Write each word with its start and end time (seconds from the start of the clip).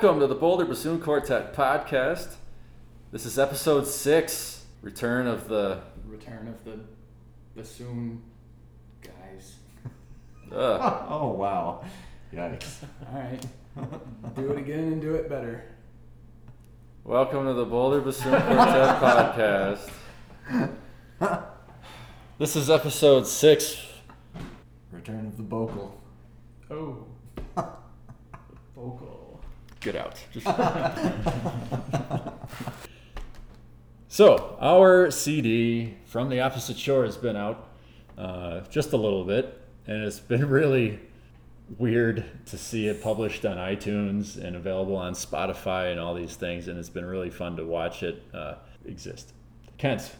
Welcome 0.00 0.20
to 0.20 0.28
the 0.28 0.36
Boulder 0.36 0.64
Bassoon 0.64 1.00
Quartet 1.00 1.52
podcast. 1.56 2.36
This 3.10 3.26
is 3.26 3.36
episode 3.36 3.84
six, 3.84 4.64
return 4.80 5.26
of 5.26 5.48
the. 5.48 5.80
Return 6.06 6.46
of 6.46 6.64
the 6.64 6.78
bassoon 7.56 8.22
guys. 9.02 9.56
Uh, 10.52 11.04
Oh 11.10 11.30
wow! 11.32 11.84
Yikes! 12.32 12.84
All 13.12 13.18
right, 13.18 13.44
do 14.36 14.52
it 14.52 14.58
again 14.58 14.84
and 14.84 15.00
do 15.00 15.16
it 15.16 15.28
better. 15.28 15.64
welcome 17.02 17.46
to 17.46 17.54
the 17.54 17.64
Boulder 17.64 18.00
Bassoon 18.00 18.40
Quartet 18.40 19.00
podcast. 21.20 21.50
This 22.38 22.54
is 22.54 22.70
episode 22.70 23.26
six. 23.26 23.84
Return 24.92 25.26
of 25.26 25.36
the 25.36 25.42
vocal. 25.42 26.00
Oh, 26.70 27.04
vocal. 28.76 29.16
Get 29.80 29.94
out. 29.94 30.16
so, 34.08 34.56
our 34.60 35.10
CD 35.10 35.96
from 36.06 36.30
the 36.30 36.40
opposite 36.40 36.78
shore 36.78 37.04
has 37.04 37.16
been 37.16 37.36
out 37.36 37.68
uh, 38.16 38.60
just 38.70 38.92
a 38.92 38.96
little 38.96 39.24
bit, 39.24 39.60
and 39.86 40.04
it's 40.04 40.20
been 40.20 40.48
really 40.48 41.00
weird 41.76 42.24
to 42.46 42.56
see 42.56 42.86
it 42.86 43.02
published 43.02 43.44
on 43.44 43.58
iTunes 43.58 44.42
and 44.42 44.56
available 44.56 44.96
on 44.96 45.12
Spotify 45.12 45.90
and 45.90 46.00
all 46.00 46.14
these 46.14 46.34
things, 46.34 46.68
and 46.68 46.78
it's 46.78 46.88
been 46.88 47.04
really 47.04 47.30
fun 47.30 47.56
to 47.56 47.64
watch 47.64 48.02
it 48.02 48.22
uh, 48.32 48.54
exist. 48.86 49.34
Kent, 49.76 50.10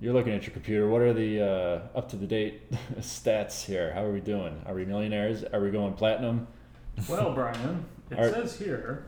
you're 0.00 0.14
looking 0.14 0.32
at 0.32 0.42
your 0.42 0.52
computer. 0.52 0.88
What 0.88 1.02
are 1.02 1.12
the 1.12 1.42
uh, 1.42 1.98
up 1.98 2.08
to 2.10 2.16
the 2.16 2.26
date 2.26 2.72
stats 2.98 3.64
here? 3.64 3.92
How 3.92 4.04
are 4.04 4.12
we 4.12 4.20
doing? 4.20 4.60
Are 4.66 4.74
we 4.74 4.84
millionaires? 4.84 5.44
Are 5.44 5.60
we 5.60 5.70
going 5.70 5.94
platinum? 5.94 6.48
Well, 7.08 7.32
Brian, 7.32 7.84
it 8.10 8.18
Art- 8.18 8.34
says 8.34 8.58
here 8.58 9.06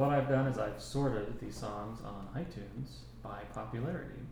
what 0.00 0.08
I've 0.10 0.30
done 0.30 0.46
is 0.46 0.56
I've 0.56 0.80
sorted 0.80 1.38
these 1.40 1.54
songs 1.54 1.98
on 2.02 2.26
iTunes 2.34 3.00
by 3.22 3.40
popularity. 3.54 4.22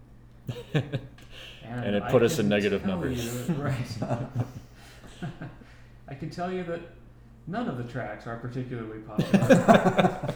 And 1.63 1.95
it 1.95 2.03
put 2.09 2.23
I 2.23 2.25
us 2.25 2.39
in 2.39 2.49
negative 2.49 2.87
numbers. 2.87 3.47
you- 3.51 3.55
right. 3.57 3.97
I 6.09 6.15
can 6.15 6.31
tell 6.31 6.51
you 6.51 6.65
that 6.65 6.81
none 7.47 7.69
of 7.69 7.77
the 7.77 7.85
tracks 7.85 8.27
are 8.27 8.39
particularly 8.39 9.01
popular. 9.01 10.33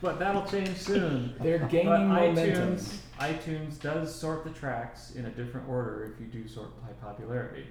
but 0.00 0.18
that'll 0.18 0.46
change 0.46 0.78
soon. 0.78 1.34
They're 1.40 1.58
But 1.58 1.68
gaining 1.70 2.08
momentum. 2.08 2.76
iTunes, 2.76 2.96
iTunes 3.20 3.78
does 3.78 4.14
sort 4.14 4.44
the 4.44 4.50
tracks 4.50 5.12
in 5.14 5.26
a 5.26 5.30
different 5.30 5.68
order 5.68 6.10
if 6.14 6.18
you 6.18 6.26
do 6.26 6.48
sort 6.48 6.70
by 6.80 6.88
popularity. 7.06 7.66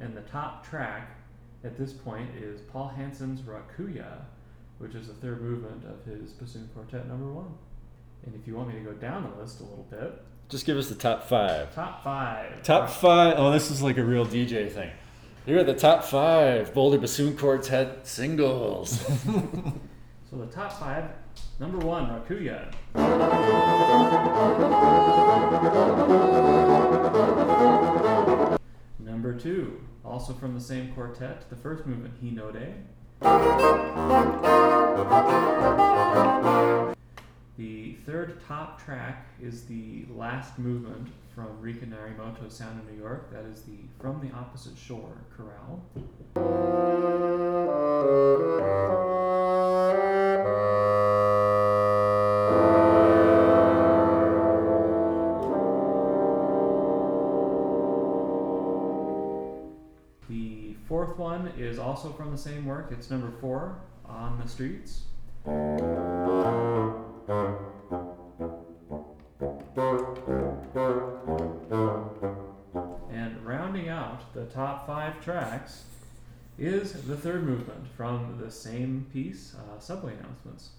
And 0.00 0.16
the 0.16 0.22
top 0.22 0.66
track 0.66 1.10
at 1.62 1.76
this 1.76 1.92
point 1.92 2.30
is 2.40 2.62
Paul 2.62 2.88
Hansen's 2.88 3.42
Rakuya, 3.42 4.20
which 4.78 4.94
is 4.94 5.08
the 5.08 5.14
third 5.14 5.40
movement 5.42 5.82
of 5.84 6.04
his 6.04 6.32
bassoon 6.32 6.68
quartet 6.74 7.06
number 7.08 7.32
one. 7.32 7.54
And 8.24 8.34
if 8.34 8.46
you 8.46 8.54
want 8.56 8.68
me 8.68 8.74
to 8.74 8.80
go 8.80 8.92
down 8.92 9.30
the 9.34 9.40
list 9.42 9.60
a 9.60 9.64
little 9.64 9.86
bit, 9.90 10.22
Just 10.48 10.64
give 10.66 10.76
us 10.76 10.88
the 10.88 10.94
top 10.94 11.24
five. 11.28 11.74
top 11.74 12.02
five. 12.04 12.62
Top 12.62 12.88
five. 12.90 13.34
Oh, 13.36 13.50
this 13.52 13.70
is 13.70 13.82
like 13.82 13.98
a 13.98 14.04
real 14.04 14.26
DJ 14.26 14.70
thing. 14.70 14.90
Here 15.44 15.58
are 15.60 15.64
the 15.64 15.74
top 15.74 16.02
five 16.04 16.74
Boulder 16.74 16.98
Bassoon 16.98 17.36
Quartet 17.36 18.06
singles. 18.06 19.04
So 20.28 20.38
the 20.38 20.46
top 20.46 20.72
five. 20.72 21.04
Number 21.60 21.78
one, 21.78 22.08
Rakuya. 22.08 22.72
Number 28.98 29.34
two, 29.34 29.80
also 30.04 30.32
from 30.32 30.54
the 30.54 30.60
same 30.60 30.92
quartet, 30.92 31.48
the 31.50 31.56
first 31.56 31.86
movement, 31.86 32.22
Hinode. 32.22 32.74
The 33.20 33.28
third 38.04 38.40
top 38.46 38.84
track 38.84 39.28
is 39.40 39.64
the 39.64 40.04
last 40.14 40.58
movement 40.58 41.08
from 41.34 41.58
Rika 41.60 41.86
Narimoto's 41.86 42.56
Sound 42.56 42.80
of 42.80 42.90
New 42.90 42.98
York. 42.98 43.32
That 43.32 43.44
is 43.44 43.62
the 43.62 43.78
From 44.00 44.20
the 44.20 44.34
Opposite 44.36 44.76
Shore 44.76 45.12
chorale. 45.36 45.82
Fourth 61.16 61.42
one 61.42 61.52
is 61.58 61.78
also 61.78 62.10
from 62.12 62.30
the 62.30 62.38
same 62.38 62.66
work. 62.66 62.88
It's 62.90 63.10
number 63.10 63.32
four, 63.40 63.78
On 64.06 64.38
the 64.42 64.48
Streets. 64.48 65.02
And 73.10 73.44
rounding 73.44 73.88
out 73.88 74.34
the 74.34 74.44
top 74.46 74.86
five 74.86 75.22
tracks 75.22 75.84
is 76.58 76.92
the 76.92 77.16
third 77.16 77.44
movement 77.44 77.86
from 77.96 78.38
the 78.42 78.50
same 78.50 79.06
piece, 79.12 79.54
uh, 79.54 79.78
Subway 79.78 80.14
Announcements. 80.14 80.70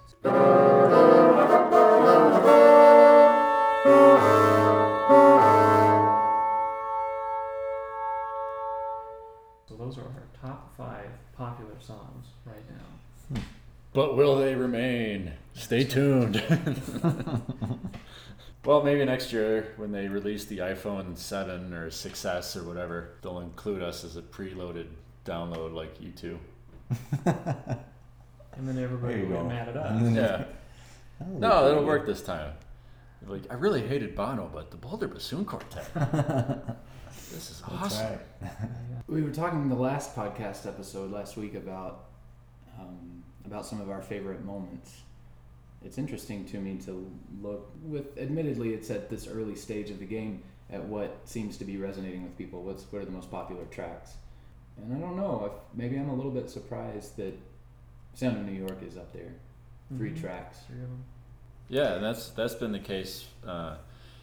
But 13.98 14.16
will 14.16 14.38
they 14.38 14.54
remain? 14.54 15.34
Stay 15.56 15.84
tuned. 15.84 16.36
well, 18.64 18.84
maybe 18.84 19.04
next 19.04 19.34
year 19.34 19.74
when 19.78 19.92
they 19.92 20.08
release 20.08 20.46
the 20.46 20.60
iPhone 20.60 21.18
7 21.18 21.74
or 21.74 21.90
6S 21.90 22.56
or 22.56 22.64
whatever, 22.64 23.16
they'll 23.24 23.40
include 23.40 23.82
us 23.82 24.04
as 24.04 24.16
a 24.16 24.22
preloaded 24.22 24.86
download 25.26 25.74
like 25.74 26.00
U2. 26.00 26.38
And 28.56 28.68
then 28.68 28.78
everybody 28.84 29.16
There 29.16 29.24
you 29.24 29.30
will 29.30 29.38
get 29.38 29.44
go. 29.44 29.50
mad 29.50 29.70
at 29.70 29.78
us. 29.78 30.02
Yeah. 30.16 30.46
That 31.20 31.28
No, 31.28 31.34
be 31.34 31.40
that'll 31.40 31.72
pretty 31.74 31.86
work 31.88 32.06
this 32.06 32.22
time. 32.22 32.54
Like, 33.26 33.44
I 33.50 33.56
really 33.56 33.82
hated 33.88 34.14
Bono, 34.16 34.48
but 34.54 34.70
the 34.70 34.78
Boulder 34.78 35.08
Bassoon 35.08 35.44
Quartet. 35.44 35.88
this 37.32 37.50
is 37.50 37.64
awesome. 37.68 38.06
right. 38.42 38.52
We 39.08 39.24
were 39.24 39.32
talking 39.32 39.64
in 39.64 39.70
the 39.70 39.76
last 39.76 40.16
podcast 40.16 40.68
episode 40.68 41.12
last 41.12 41.36
week 41.36 41.56
about 41.56 42.06
um, 42.80 43.17
about 43.48 43.66
some 43.66 43.82
of 43.82 43.90
our 43.90 44.02
favorite 44.02 44.44
moments. 44.46 45.02
It's 45.84 45.98
interesting 45.98 46.46
to 46.46 46.58
me 46.60 46.78
to 46.86 47.10
look 47.42 47.70
with. 47.84 48.18
Admittedly, 48.18 48.74
it's 48.74 48.90
at 48.92 49.10
this 49.10 49.28
early 49.28 49.56
stage 49.56 49.90
of 49.90 50.00
the 50.00 50.06
game 50.06 50.44
at 50.70 50.84
what 50.84 51.18
seems 51.26 51.58
to 51.58 51.66
be 51.66 51.78
resonating 51.78 52.24
with 52.24 52.38
people. 52.38 52.62
What's 52.64 52.84
what 52.92 53.02
are 53.02 53.06
the 53.06 53.12
most 53.12 53.32
popular 53.32 53.64
tracks? 53.66 54.14
And 54.78 54.94
I 54.96 55.00
don't 55.00 55.16
know 55.16 55.46
if 55.52 55.78
maybe 55.78 55.98
I'm 55.98 56.10
a 56.10 56.16
little 56.16 56.32
bit 56.32 56.50
surprised 56.50 57.16
that 57.18 57.34
Sound 58.16 58.38
of 58.38 58.46
New 58.46 58.52
York 58.60 58.78
is 58.88 58.98
up 58.98 59.12
there. 59.14 59.34
3 59.98 60.12
Mhm. 60.12 60.20
tracks. 60.22 60.60
Three 60.68 60.76
of 60.82 60.90
them. 60.90 61.04
Yeah, 61.70 61.94
and 61.96 62.04
that's 62.04 62.30
that's 62.30 62.56
been 62.56 62.72
the 62.72 62.80
case. 62.80 63.26
Uh, 63.46 63.78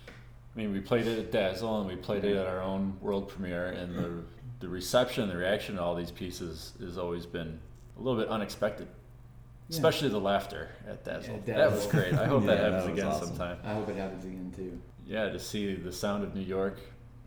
I 0.06 0.58
mean, 0.58 0.72
we 0.72 0.80
played 0.80 1.06
it 1.06 1.18
at 1.18 1.32
Dazzle 1.32 1.80
and 1.80 1.88
we 1.88 1.96
played 1.96 2.24
it 2.24 2.36
at 2.36 2.46
our 2.46 2.60
own 2.62 2.98
world 3.00 3.28
premiere, 3.28 3.66
and 3.68 3.94
the 3.96 4.22
the 4.60 4.68
reception, 4.68 5.28
the 5.28 5.36
reaction 5.36 5.76
to 5.76 5.82
all 5.82 5.94
these 5.94 6.10
pieces 6.10 6.72
has 6.80 6.96
always 6.98 7.26
been 7.26 7.58
a 7.96 8.00
little 8.02 8.18
bit 8.18 8.28
unexpected. 8.28 8.88
Yeah. 9.68 9.76
Especially 9.76 10.08
the 10.10 10.20
laughter 10.20 10.68
at 10.86 11.04
Dazzle. 11.04 11.42
Yeah, 11.46 11.56
That 11.56 11.72
was 11.72 11.86
great. 11.86 12.12
I 12.14 12.26
hope 12.26 12.44
that 12.46 12.58
happens 12.64 12.84
that 12.84 12.92
again 12.92 13.06
awesome. 13.06 13.28
sometime. 13.28 13.58
I 13.64 13.72
hope 13.74 13.88
it 13.88 13.96
happens 13.96 14.24
again 14.24 14.52
too. 14.54 14.78
Yeah, 15.06 15.30
to 15.30 15.38
see 15.38 15.74
the 15.74 15.92
sound 15.92 16.22
of 16.22 16.34
New 16.34 16.42
York 16.42 16.78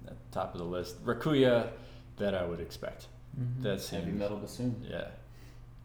at 0.08 0.14
the 0.18 0.32
top 0.32 0.54
of 0.54 0.60
the 0.60 0.66
list. 0.66 1.04
Rakuya, 1.04 1.70
that 2.18 2.36
I 2.36 2.46
would 2.46 2.60
expect. 2.60 3.08
Mhm. 3.40 3.64
That 3.64 3.84
Heavy 3.88 4.12
metal 4.12 4.38
bassoon. 4.38 4.84
yeah. 4.88 5.08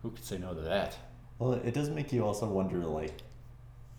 Who 0.02 0.10
could 0.10 0.24
say 0.24 0.36
no 0.38 0.52
to 0.54 0.60
that? 0.62 0.96
Well, 1.38 1.52
it 1.54 1.72
does 1.74 1.88
make 1.90 2.12
you 2.12 2.24
also 2.24 2.46
wonder, 2.48 2.78
like, 2.84 3.14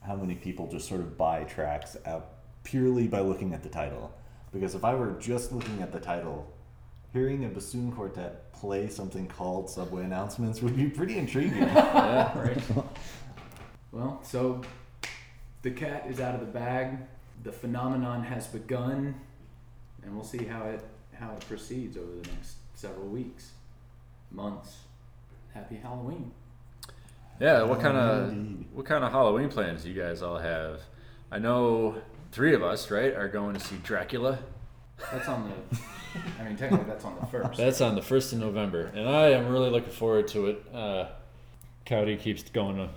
how 0.02 0.16
many 0.16 0.36
people 0.36 0.68
just 0.68 0.88
sort 0.88 1.02
of 1.02 1.18
buy 1.18 1.44
tracks 1.46 1.98
out 2.06 2.30
purely 2.64 3.08
by 3.08 3.20
looking 3.22 3.54
at 3.54 3.64
the 3.64 3.70
title. 3.70 4.14
Because 4.52 4.76
if 4.76 4.84
I 4.84 4.94
were 4.96 5.14
just 5.20 5.52
looking 5.52 5.82
at 5.82 5.92
the 5.92 6.00
title, 6.00 6.53
hearing 7.14 7.46
a 7.46 7.48
bassoon 7.48 7.92
quartet 7.92 8.52
play 8.54 8.90
something 8.90 9.28
called 9.28 9.70
Subway 9.70 10.04
Announcements 10.04 10.62
would 10.62 10.76
be 10.76 10.90
pretty 10.90 11.18
intriguing. 11.18 11.58
Yeah. 11.64 12.38
Right. 12.38 12.62
Well, 13.92 14.20
so 14.24 14.62
the 15.62 15.70
cat 15.70 16.08
is 16.10 16.20
out 16.20 16.34
of 16.34 16.42
the 16.42 16.48
bag. 16.48 16.98
The 17.44 17.52
phenomenon 17.52 18.24
has 18.24 18.48
begun, 18.48 19.14
and 20.02 20.16
we'll 20.16 20.24
see 20.24 20.46
how 20.46 20.64
it 20.64 20.82
how 21.14 21.32
it 21.34 21.46
proceeds 21.48 21.96
over 21.96 22.12
the 22.12 22.28
next 22.32 22.56
several 22.74 23.08
weeks, 23.08 23.52
months. 24.32 24.78
Happy 25.54 25.76
Halloween! 25.76 26.32
Yeah, 27.40 27.64
what 27.64 27.80
kind 27.82 27.98
of 27.98 28.76
what 28.76 28.88
kind 28.88 29.04
of 29.04 29.12
Halloween 29.12 29.50
plans 29.50 29.84
do 29.84 29.90
you 29.92 30.02
guys 30.02 30.24
all 30.24 30.40
have? 30.40 30.82
I 31.32 31.38
know 31.38 32.02
three 32.32 32.56
of 32.56 32.64
us, 32.64 32.90
right, 32.90 33.14
are 33.14 33.28
going 33.28 33.54
to 33.54 33.60
see 33.60 33.76
Dracula. 33.84 34.40
That's 35.12 35.28
on 35.28 35.50
the. 35.50 35.80
I 36.40 36.44
mean, 36.44 36.56
technically, 36.56 36.86
that's 36.88 37.06
on 37.06 37.18
the 37.20 37.26
first. 37.26 37.58
That's 37.58 37.82
on 37.82 37.96
the 37.96 38.02
first 38.02 38.34
of 38.34 38.40
November, 38.40 38.92
and 38.96 39.08
I 39.08 39.30
am 39.30 39.48
really 39.48 39.70
looking 39.70 39.92
forward 39.92 40.28
to 40.30 40.48
it. 40.48 40.66
Uh, 40.74 41.08
Cowdy 41.86 42.18
keeps 42.20 42.44
going 42.44 42.80
on, 42.80 42.90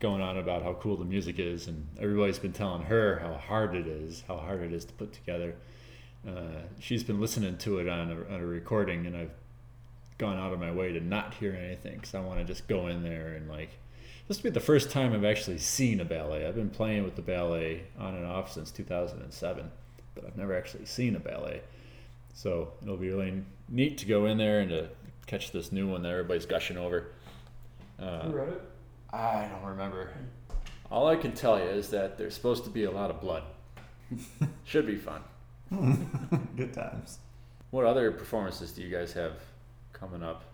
going 0.00 0.22
on 0.22 0.38
about 0.38 0.62
how 0.62 0.74
cool 0.74 0.96
the 0.96 1.04
music 1.04 1.38
is, 1.38 1.68
and 1.68 1.86
everybody's 2.00 2.38
been 2.38 2.52
telling 2.52 2.82
her 2.82 3.18
how 3.18 3.34
hard 3.34 3.74
it 3.74 3.86
is, 3.86 4.24
how 4.26 4.36
hard 4.36 4.62
it 4.62 4.72
is 4.72 4.84
to 4.84 4.92
put 4.94 5.12
together. 5.12 5.54
Uh, 6.26 6.62
she's 6.78 7.02
been 7.02 7.20
listening 7.20 7.58
to 7.58 7.78
it 7.78 7.88
on 7.88 8.10
a, 8.10 8.34
on 8.34 8.40
a 8.40 8.46
recording, 8.46 9.06
and 9.06 9.16
I've 9.16 9.32
gone 10.18 10.38
out 10.38 10.52
of 10.52 10.60
my 10.60 10.70
way 10.70 10.92
to 10.92 11.00
not 11.00 11.34
hear 11.34 11.52
anything 11.52 11.96
because 11.96 12.14
I 12.14 12.20
want 12.20 12.38
to 12.38 12.44
just 12.44 12.68
go 12.68 12.86
in 12.88 13.02
there 13.02 13.34
and 13.34 13.48
like. 13.48 13.70
This 14.28 14.38
will 14.38 14.50
be 14.50 14.54
the 14.54 14.60
first 14.60 14.90
time 14.90 15.12
I've 15.12 15.24
actually 15.24 15.58
seen 15.58 15.98
a 16.00 16.04
ballet. 16.04 16.46
I've 16.46 16.54
been 16.54 16.70
playing 16.70 17.02
with 17.02 17.16
the 17.16 17.22
ballet 17.22 17.82
on 17.98 18.14
and 18.14 18.24
off 18.24 18.52
since 18.52 18.70
2007, 18.70 19.70
but 20.14 20.24
I've 20.26 20.36
never 20.36 20.56
actually 20.56 20.86
seen 20.86 21.16
a 21.16 21.20
ballet. 21.20 21.62
So 22.34 22.72
it'll 22.82 22.96
be 22.96 23.10
really 23.10 23.42
neat 23.68 23.98
to 23.98 24.06
go 24.06 24.26
in 24.26 24.38
there 24.38 24.60
and 24.60 24.70
to 24.70 24.88
catch 25.26 25.52
this 25.52 25.72
new 25.72 25.88
one 25.88 26.02
that 26.02 26.10
everybody's 26.10 26.46
gushing 26.46 26.76
over. 26.76 27.08
Uh, 27.98 28.22
Who 28.22 28.32
wrote 28.32 28.48
it? 28.48 28.62
I 29.12 29.48
don't 29.52 29.68
remember. 29.70 30.10
All 30.90 31.06
I 31.08 31.16
can 31.16 31.32
tell 31.32 31.58
you 31.58 31.64
is 31.64 31.90
that 31.90 32.18
there's 32.18 32.34
supposed 32.34 32.64
to 32.64 32.70
be 32.70 32.84
a 32.84 32.90
lot 32.90 33.10
of 33.10 33.20
blood. 33.20 33.44
Should 34.64 34.86
be 34.86 34.96
fun. 34.96 35.22
Good 36.56 36.72
times. 36.74 37.18
What 37.70 37.86
other 37.86 38.10
performances 38.12 38.72
do 38.72 38.82
you 38.82 38.94
guys 38.94 39.12
have 39.14 39.32
coming 39.92 40.22
up? 40.22 40.44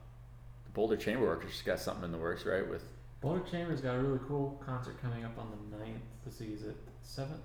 The 0.65 0.71
Boulder 0.71 0.97
Chamber 0.97 1.27
Orchestra's 1.27 1.63
got 1.63 1.81
something 1.81 2.05
in 2.05 2.13
the 2.13 2.19
works, 2.19 2.45
right? 2.47 2.69
With 2.69 2.85
Boulder 3.21 3.43
Chamber's 3.51 3.81
got 3.81 3.97
a 3.97 3.99
really 3.99 4.21
cool 4.29 4.63
concert 4.65 5.01
coming 5.03 5.25
up 5.25 5.37
on 5.39 5.51
the 5.71 5.77
9th. 5.77 5.93
Let's 6.25 6.39
see, 6.39 6.47
is 6.47 6.63
it 6.63 6.77
7th? 7.05 7.41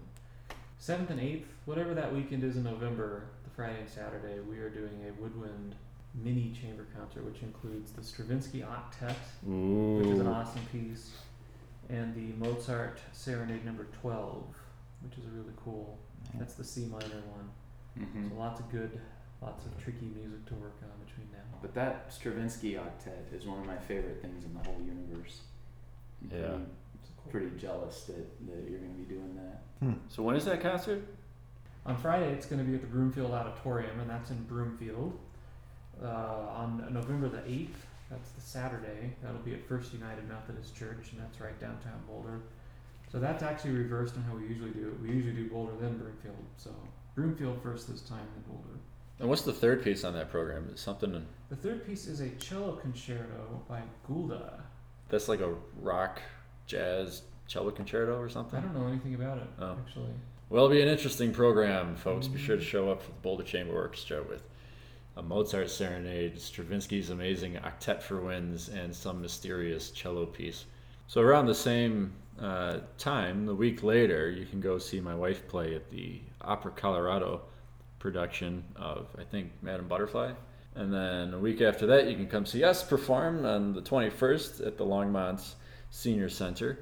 7th 0.79 1.09
and 1.09 1.19
8th? 1.19 1.45
Whatever 1.65 1.93
that 1.93 2.13
weekend 2.13 2.43
is 2.43 2.57
in 2.57 2.63
November, 2.63 3.23
the 3.43 3.49
Friday 3.51 3.79
and 3.79 3.89
Saturday, 3.89 4.39
we 4.41 4.57
are 4.59 4.69
doing 4.69 5.05
a 5.07 5.21
woodwind 5.21 5.75
mini 6.15 6.51
chamber 6.59 6.85
concert, 6.97 7.23
which 7.25 7.41
includes 7.41 7.91
the 7.91 8.03
Stravinsky 8.03 8.61
Octet, 8.61 9.15
which 9.43 10.07
is 10.07 10.19
an 10.19 10.27
awesome 10.27 10.61
piece, 10.71 11.11
and 11.89 12.13
the 12.15 12.33
Mozart 12.45 12.99
Serenade 13.13 13.65
Number 13.65 13.87
12, 14.01 14.43
which 15.01 15.17
is 15.17 15.25
a 15.25 15.29
really 15.29 15.53
cool. 15.63 15.97
That's 16.35 16.53
the 16.55 16.63
C 16.63 16.85
minor 16.85 17.21
one. 17.31 17.49
hmm 18.05 18.29
So 18.29 18.35
lots 18.35 18.59
of 18.59 18.69
good, 18.71 18.99
lots 19.41 19.65
of 19.65 19.77
tricky 19.83 20.05
music 20.15 20.45
to 20.47 20.53
work 20.55 20.75
on 20.83 21.05
between 21.05 21.27
now. 21.31 21.57
But 21.61 21.73
that 21.75 22.13
Stravinsky 22.13 22.73
octet 22.73 23.33
is 23.35 23.45
one 23.45 23.59
of 23.59 23.65
my 23.65 23.77
favorite 23.77 24.21
things 24.21 24.43
in 24.43 24.53
the 24.53 24.59
whole 24.59 24.79
universe. 24.85 25.41
Yeah. 26.31 26.37
pretty, 26.37 26.53
It's 26.53 26.57
cool. 26.57 26.82
Pretty 27.31 27.49
jealous 27.57 28.03
that, 28.03 28.15
that 28.47 28.69
you're 28.69 28.79
going 28.79 28.93
to 28.93 28.99
be 28.99 29.13
doing 29.13 29.35
that. 29.35 29.95
So 30.09 30.23
when 30.23 30.35
is 30.35 30.45
that 30.45 30.61
concert? 30.61 31.03
On 31.85 31.97
Friday, 31.97 32.31
it's 32.31 32.45
going 32.45 32.63
to 32.63 32.67
be 32.67 32.75
at 32.75 32.81
the 32.81 32.87
Broomfield 32.87 33.31
Auditorium, 33.31 33.99
and 33.99 34.09
that's 34.09 34.29
in 34.29 34.41
Broomfield. 34.43 35.17
Uh, 36.01 36.07
on 36.07 36.87
November 36.91 37.27
the 37.27 37.39
8th, 37.39 37.67
that's 38.09 38.31
the 38.31 38.41
Saturday, 38.41 39.13
that'll 39.21 39.39
be 39.41 39.53
at 39.53 39.67
First 39.67 39.91
United 39.93 40.27
Methodist 40.29 40.75
Church, 40.75 41.11
and 41.11 41.19
that's 41.21 41.39
right 41.41 41.59
downtown 41.59 41.99
Boulder. 42.07 42.39
So 43.11 43.19
that's 43.19 43.43
actually 43.43 43.71
reversed 43.71 44.15
on 44.15 44.23
how 44.23 44.35
we 44.35 44.47
usually 44.47 44.71
do 44.71 44.87
it. 44.87 45.01
We 45.01 45.09
usually 45.09 45.33
do 45.35 45.49
Boulder, 45.49 45.73
then 45.79 45.97
Broomfield. 45.97 46.35
So 46.57 46.71
Broomfield 47.15 47.61
first 47.61 47.91
this 47.91 48.01
time, 48.01 48.25
then 48.35 48.43
Boulder. 48.47 48.79
And 49.19 49.29
what's 49.29 49.43
the 49.43 49.53
third 49.53 49.83
piece 49.83 50.03
on 50.03 50.13
that 50.13 50.31
program? 50.31 50.69
Is 50.73 50.79
something 50.79 51.25
The 51.49 51.55
third 51.55 51.85
piece 51.85 52.07
is 52.07 52.21
a 52.21 52.29
cello 52.31 52.73
concerto 52.77 53.61
by 53.67 53.81
Gulda. 54.07 54.63
that's 55.09 55.27
like 55.27 55.41
a 55.41 55.53
rock, 55.81 56.21
jazz 56.73 57.21
cello 57.47 57.71
concerto 57.71 58.17
or 58.19 58.29
something? 58.29 58.57
I 58.59 58.61
don't 58.63 58.73
know 58.73 58.87
anything 58.87 59.13
about 59.15 59.37
it, 59.37 59.47
Oh. 59.59 59.77
actually. 59.85 60.09
Well, 60.49 60.65
it'll 60.65 60.75
be 60.75 60.81
an 60.81 60.87
interesting 60.87 61.31
program, 61.31 61.95
folks. 61.95 62.27
Be 62.27 62.39
sure 62.39 62.57
to 62.57 62.63
show 62.63 62.89
up 62.91 63.01
for 63.01 63.09
the 63.11 63.19
Boulder 63.21 63.43
Chamber 63.43 63.73
Orchestra 63.75 64.23
with 64.23 64.41
a 65.15 65.21
Mozart 65.21 65.69
serenade, 65.69 66.39
Stravinsky's 66.39 67.09
amazing 67.11 67.53
octet 67.55 68.01
for 68.01 68.21
winds, 68.21 68.69
and 68.69 68.95
some 68.95 69.21
mysterious 69.21 69.91
cello 69.91 70.25
piece. 70.25 70.65
So 71.07 71.21
around 71.21 71.45
the 71.45 71.55
same 71.55 72.13
uh, 72.39 72.79
time, 72.97 73.45
the 73.45 73.53
week 73.55 73.83
later, 73.83 74.29
you 74.31 74.45
can 74.45 74.59
go 74.59 74.77
see 74.79 74.99
my 74.99 75.13
wife 75.15 75.47
play 75.47 75.75
at 75.75 75.89
the 75.91 76.19
Opera 76.41 76.71
Colorado 76.71 77.41
production 77.99 78.63
of 78.75 79.07
I 79.17 79.23
think 79.23 79.51
Madame 79.61 79.87
Butterfly. 79.87 80.33
And 80.75 80.91
then 80.93 81.33
a 81.33 81.39
week 81.39 81.61
after 81.61 81.85
that, 81.87 82.07
you 82.07 82.15
can 82.15 82.27
come 82.27 82.45
see 82.45 82.63
us 82.63 82.83
perform 82.83 83.45
on 83.45 83.73
the 83.73 83.81
21st 83.81 84.65
at 84.65 84.77
the 84.77 84.85
Longmont 84.85 85.53
Senior 85.93 86.27
Center. 86.27 86.79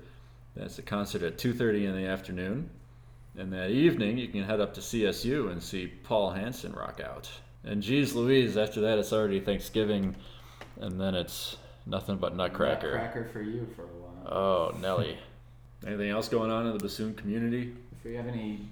That's 0.56 0.80
a 0.80 0.82
concert 0.82 1.22
at 1.22 1.38
2:30 1.38 1.86
in 1.86 1.96
the 1.96 2.08
afternoon. 2.08 2.70
And 3.38 3.52
that 3.52 3.70
evening, 3.70 4.18
you 4.18 4.30
can 4.30 4.44
head 4.44 4.62
up 4.62 4.74
to 4.76 4.82
CSU 4.82 5.50
and 5.50 5.62
see 5.62 5.88
Paul 5.88 6.32
Hansen 6.32 6.72
rock 6.72 7.02
out. 7.02 7.30
And 7.66 7.84
geez 7.84 8.16
Louise, 8.16 8.56
after 8.56 8.80
that, 8.82 8.98
it's 8.98 9.12
already 9.12 9.42
Thanksgiving, 9.42 10.16
and 10.80 11.00
then 11.00 11.14
it's 11.14 11.58
nothing 11.86 12.18
but 12.18 12.36
Nutcracker. 12.36 12.94
Nutcracker 12.94 13.26
for 13.26 13.42
you 13.42 13.68
for 13.76 13.84
a 13.84 13.88
while. 13.88 14.34
Oh, 14.34 14.78
Nelly. 14.80 15.18
Anything 15.86 16.10
else 16.10 16.30
going 16.30 16.50
on 16.50 16.66
in 16.68 16.74
the 16.74 16.80
bassoon 16.80 17.14
community? 17.14 17.74
If 17.92 18.06
we 18.06 18.16
have 18.16 18.28
any 18.28 18.66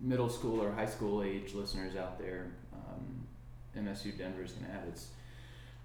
middle 0.00 0.28
school 0.28 0.60
or 0.60 0.72
high 0.72 0.86
school 0.86 1.22
age 1.22 1.54
listeners 1.54 1.94
out 1.96 2.18
there, 2.18 2.50
um, 2.72 3.84
MSU 3.84 4.18
Denver 4.18 4.42
is 4.42 4.52
going 4.52 4.66
to 4.66 4.72
have 4.72 4.86
its 4.88 5.10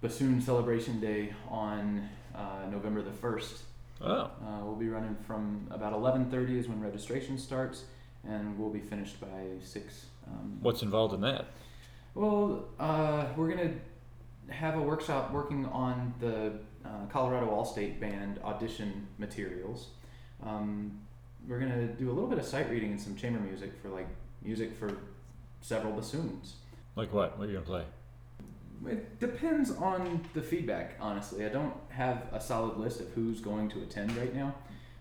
Bassoon 0.00 0.40
Celebration 0.40 1.00
Day 1.00 1.32
on 1.48 2.08
uh, 2.34 2.66
November 2.70 3.02
the 3.02 3.10
1st. 3.10 3.60
Oh, 4.04 4.30
Uh, 4.44 4.64
we'll 4.64 4.74
be 4.76 4.88
running 4.88 5.14
from 5.26 5.66
about 5.70 5.92
11:30 5.92 6.58
is 6.58 6.68
when 6.68 6.80
registration 6.80 7.38
starts, 7.38 7.84
and 8.24 8.58
we'll 8.58 8.70
be 8.70 8.80
finished 8.80 9.20
by 9.20 9.58
six. 9.62 10.06
Um, 10.26 10.58
what's 10.60 10.82
involved 10.82 11.14
in 11.14 11.20
that? 11.20 11.46
Well, 12.14 12.64
uh, 12.78 13.26
we're 13.36 13.48
gonna 13.48 13.74
have 14.48 14.76
a 14.76 14.82
workshop 14.82 15.32
working 15.32 15.66
on 15.66 16.14
the 16.20 16.52
uh, 16.84 17.06
Colorado 17.08 17.48
All-State 17.48 18.00
Band 18.00 18.40
audition 18.44 19.06
materials. 19.18 19.88
Um, 20.42 20.98
we're 21.48 21.60
gonna 21.60 21.86
do 21.86 22.10
a 22.10 22.12
little 22.12 22.28
bit 22.28 22.38
of 22.38 22.44
sight 22.44 22.68
reading 22.70 22.90
and 22.90 23.00
some 23.00 23.14
chamber 23.16 23.38
music 23.40 23.72
for 23.80 23.88
like 23.88 24.08
music 24.42 24.72
for 24.76 24.90
several 25.60 25.92
bassoons. 25.92 26.54
Like 26.96 27.12
what? 27.12 27.38
What 27.38 27.44
are 27.44 27.52
you 27.52 27.54
gonna 27.58 27.66
play? 27.66 27.84
It 28.86 29.20
depends 29.20 29.70
on 29.70 30.24
the 30.34 30.42
feedback, 30.42 30.96
honestly. 31.00 31.44
I 31.44 31.48
don't 31.48 31.74
have 31.90 32.26
a 32.32 32.40
solid 32.40 32.78
list 32.78 33.00
of 33.00 33.08
who's 33.10 33.40
going 33.40 33.68
to 33.70 33.82
attend 33.82 34.16
right 34.16 34.34
now, 34.34 34.54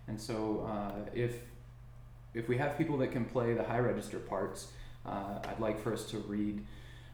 and 0.07 0.19
so 0.19 0.67
uh, 0.69 1.09
if 1.13 1.33
if 2.33 2.47
we 2.47 2.57
have 2.57 2.77
people 2.77 2.97
that 3.00 3.11
can 3.11 3.25
play 3.25 3.53
the 3.53 3.63
high 3.63 3.79
register 3.79 4.19
parts, 4.19 4.71
uh, 5.05 5.39
I'd 5.47 5.59
like 5.59 5.79
for 5.81 5.93
us 5.93 6.05
to 6.11 6.19
read 6.19 6.63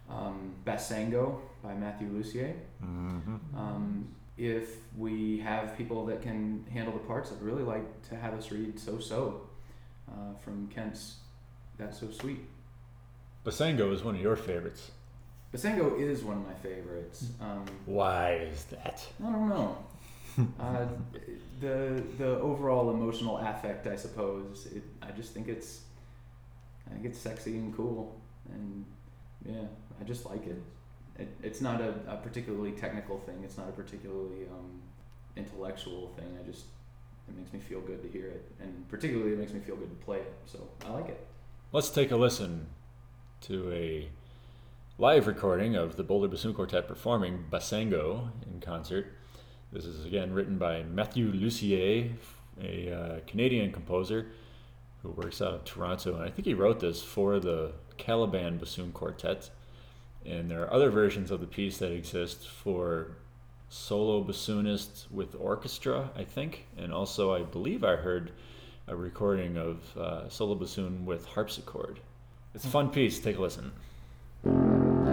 um, 0.09 0.53
Basango 0.65 1.39
by 1.63 1.74
Matthew 1.74 2.07
Lucier. 2.09 2.53
Mm-hmm. 2.83 3.57
Um, 3.57 4.07
if 4.38 4.77
we 4.95 5.39
have 5.39 5.75
people 5.77 6.05
that 6.05 6.21
can 6.21 6.65
handle 6.71 6.93
the 6.93 7.00
parts, 7.00 7.31
I'd 7.31 7.41
really 7.41 7.63
like 7.63 8.09
to 8.09 8.15
have 8.15 8.33
us 8.33 8.51
read 8.51 8.79
So 8.79 9.00
So 9.00 9.41
uh, 10.09 10.38
from 10.43 10.67
Kent's 10.67 11.15
That's 11.77 12.00
So 12.00 12.12
Sweet. 12.12 12.39
Basango 13.43 13.91
is 13.93 14.03
one 14.03 14.15
of 14.15 14.21
your 14.21 14.36
favorites. 14.36 14.91
Basango 15.54 16.00
is 16.00 16.24
one 16.24 16.38
of 16.38 16.46
my 16.46 16.54
favorites. 16.56 17.27
Um, 17.39 17.66
Why 17.86 18.34
is 18.34 18.66
that? 18.66 19.06
I 19.24 19.32
don't 19.32 19.50
know. 19.50 19.77
uh, 20.60 20.86
the 21.62 22.04
the 22.18 22.39
overall 22.39 22.92
emotional 22.92 23.38
affect, 23.38 23.88
I 23.88 23.96
suppose. 23.96 24.68
It, 24.75 24.84
I 25.01 25.12
just 25.12 25.34
think 25.34 25.48
it's, 25.48 25.82
I 26.88 26.94
think 26.94 27.06
it's 27.06 27.18
sexy 27.18 27.58
and 27.58 27.75
cool, 27.75 28.20
and 28.51 28.86
yeah, 29.46 29.66
I 30.00 30.04
just 30.04 30.25
like 30.25 30.46
it. 30.46 30.62
it 31.18 31.30
it's 31.42 31.62
not 31.62 31.82
a, 31.82 31.94
a 32.08 32.18
particularly 32.18 32.74
technical 32.74 33.18
thing. 33.20 33.42
It's 33.44 33.58
not 33.58 33.70
a 33.70 33.72
particularly 33.72 34.48
um, 34.51 34.82
intellectual 35.36 36.10
thing. 36.18 36.38
I 36.39 36.46
just 36.46 36.66
it 37.27 37.36
makes 37.36 37.51
me 37.54 37.60
feel 37.60 37.82
good 37.82 38.04
to 38.04 38.10
hear 38.10 38.27
it, 38.27 38.46
and 38.62 38.88
particularly 38.89 39.32
it 39.32 39.39
makes 39.39 39.54
me 39.54 39.60
feel 39.62 39.75
good 39.75 39.89
to 39.89 40.06
play 40.06 40.18
it. 40.18 40.34
So 40.46 40.68
I 40.86 40.89
like 40.89 41.10
it. 41.10 41.25
Let's 41.72 41.89
take 41.89 42.12
a 42.12 42.16
listen 42.16 42.68
to 43.42 43.72
a 43.72 44.10
live 45.00 45.27
recording 45.27 45.75
of 45.75 45.96
the 45.96 46.01
Boulder 46.01 46.27
Bassoon 46.27 46.56
Quartet 46.56 46.88
performing 46.88 47.46
Basango 47.51 48.30
in 48.51 48.60
concert. 48.60 49.13
This 49.72 49.86
is 49.86 50.06
again 50.06 50.34
written 50.34 50.58
by 50.58 50.82
Matthew 50.82 51.27
Lucier, 51.27 52.10
a 52.60 52.92
uh, 52.92 53.20
Canadian 53.27 53.72
composer 53.72 54.25
who 55.04 55.10
works 55.12 55.39
out 55.39 55.54
of 55.54 55.63
Toronto, 55.66 56.16
and 56.16 56.24
I 56.24 56.32
think 56.32 56.48
he 56.48 56.56
wrote 56.56 56.80
this 56.80 57.04
for 57.04 57.39
the 57.39 57.74
Caliban 57.98 58.58
Bassoon 58.58 58.92
Quartet. 58.92 59.51
And 60.25 60.50
there 60.50 60.63
are 60.63 60.74
other 60.74 60.89
versions 60.89 61.30
of 61.30 61.42
the 61.42 61.48
piece 61.48 61.77
that 61.77 61.92
exist 61.92 62.48
for 62.48 63.12
solo 63.70 64.24
bassoonist 64.24 65.12
with 65.12 65.36
orchestra, 65.39 66.10
I 66.18 66.24
think, 66.24 66.66
and 66.75 66.92
also 66.92 67.36
I 67.36 67.44
believe 67.44 67.84
I 67.84 67.98
heard 67.98 68.32
a 68.88 68.96
recording 68.96 69.58
of 69.58 69.96
uh, 69.96 70.27
solo 70.30 70.56
bassoon 70.56 71.06
with 71.06 71.27
harpsichord. 71.27 72.00
It's 72.56 72.66
a 72.66 72.70
fun 72.70 72.89
piece. 72.89 73.20
Take 73.20 73.38
a 73.38 73.42
listen. 73.42 73.72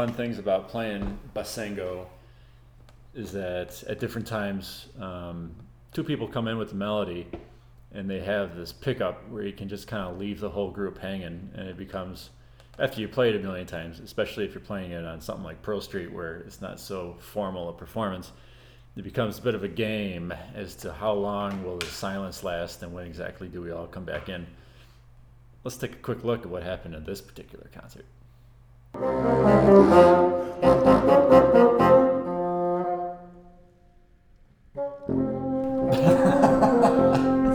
fun 0.00 0.14
things 0.14 0.38
about 0.38 0.66
playing 0.66 1.18
Basango 1.36 2.06
is 3.14 3.32
that 3.32 3.82
at 3.82 4.00
different 4.00 4.26
times, 4.26 4.86
um, 4.98 5.54
two 5.92 6.02
people 6.02 6.26
come 6.26 6.48
in 6.48 6.56
with 6.56 6.70
the 6.70 6.74
melody 6.74 7.26
and 7.92 8.08
they 8.08 8.20
have 8.20 8.56
this 8.56 8.72
pickup 8.72 9.28
where 9.28 9.42
you 9.42 9.52
can 9.52 9.68
just 9.68 9.86
kind 9.86 10.10
of 10.10 10.18
leave 10.18 10.40
the 10.40 10.48
whole 10.48 10.70
group 10.70 10.96
hanging 10.96 11.50
and 11.54 11.68
it 11.68 11.76
becomes, 11.76 12.30
after 12.78 12.98
you 12.98 13.08
play 13.08 13.28
it 13.28 13.36
a 13.36 13.40
million 13.40 13.66
times, 13.66 14.00
especially 14.00 14.46
if 14.46 14.54
you're 14.54 14.62
playing 14.62 14.92
it 14.92 15.04
on 15.04 15.20
something 15.20 15.44
like 15.44 15.60
Pearl 15.60 15.82
Street 15.82 16.10
where 16.10 16.36
it's 16.46 16.62
not 16.62 16.80
so 16.80 17.14
formal 17.18 17.68
a 17.68 17.72
performance, 17.74 18.32
it 18.96 19.02
becomes 19.02 19.38
a 19.38 19.42
bit 19.42 19.54
of 19.54 19.64
a 19.64 19.68
game 19.68 20.32
as 20.54 20.74
to 20.76 20.94
how 20.94 21.12
long 21.12 21.62
will 21.62 21.76
the 21.76 21.84
silence 21.84 22.42
last 22.42 22.82
and 22.82 22.94
when 22.94 23.06
exactly 23.06 23.48
do 23.48 23.60
we 23.60 23.70
all 23.70 23.86
come 23.86 24.06
back 24.06 24.30
in. 24.30 24.46
Let's 25.62 25.76
take 25.76 25.92
a 25.92 25.98
quick 25.98 26.24
look 26.24 26.40
at 26.40 26.46
what 26.46 26.62
happened 26.62 26.94
at 26.94 27.04
this 27.04 27.20
particular 27.20 27.68
concert. 27.74 28.06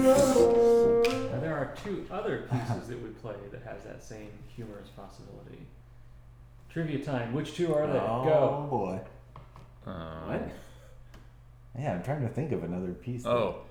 Now, 0.05 1.39
there 1.41 1.55
are 1.55 1.73
two 1.83 2.05
other 2.11 2.47
pieces 2.51 2.87
that 2.89 3.01
we 3.01 3.09
play 3.09 3.35
that 3.51 3.63
has 3.63 3.83
that 3.83 4.03
same 4.03 4.29
humorous 4.55 4.89
possibility. 4.89 5.65
Trivia 6.69 7.03
time. 7.03 7.33
Which 7.33 7.55
two 7.55 7.73
are 7.73 7.87
they? 7.87 7.93
Go. 7.93 8.05
Oh 8.05 8.23
Go. 8.25 8.67
boy. 8.69 8.99
Um, 9.91 10.27
What? 10.29 10.49
Yeah, 11.79 11.93
I'm 11.93 12.03
trying 12.03 12.21
to 12.21 12.29
think 12.29 12.51
of 12.51 12.63
another 12.63 12.93
piece. 12.93 13.23
that- 13.23 13.29
Oh, 13.31 13.61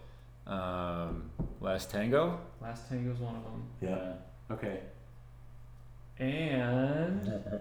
um, 0.47 1.31
Last 1.61 1.91
Tango. 1.91 2.39
Last 2.61 2.89
Tango's 2.89 3.19
one 3.19 3.37
of 3.37 3.43
them. 3.45 3.63
Yeah. 3.81 4.55
Okay. 4.55 4.81
And 6.19 7.61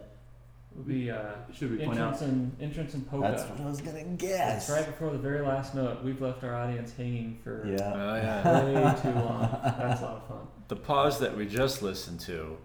would 0.76 0.88
be 0.88 1.12
uh, 1.12 1.18
Should 1.54 1.72
we 1.78 1.86
point 1.86 2.00
out? 2.00 2.14
entrance 2.14 2.22
and 2.22 2.56
entrance 2.62 2.94
and 2.96 3.08
polka. 3.10 3.28
That's 3.30 3.44
what 3.50 3.62
I 3.62 3.66
was 3.66 3.82
gonna 3.82 4.00
It's 4.00 4.22
guess. 4.22 4.70
right 4.70 4.86
before 4.86 5.12
the 5.12 5.18
very 5.18 5.42
last 5.42 5.76
note. 5.76 6.04
We've 6.04 6.22
left 6.22 6.44
our 6.44 6.56
audience 6.56 6.94
hanging 6.96 7.38
for 7.44 7.66
Yeah. 7.68 7.94
Oh 7.94 8.16
yeah. 8.16 8.64
way 8.66 9.02
too 9.02 9.20
long. 9.20 9.50
That's 9.64 10.02
a 10.02 10.06
lot 10.06 10.16
of 10.18 10.28
fun. 10.28 10.48
the 10.68 10.76
pause 10.76 11.20
that 11.20 11.36
we 11.38 11.46
just 11.46 11.82
listened 11.84 12.20
to. 12.22 12.58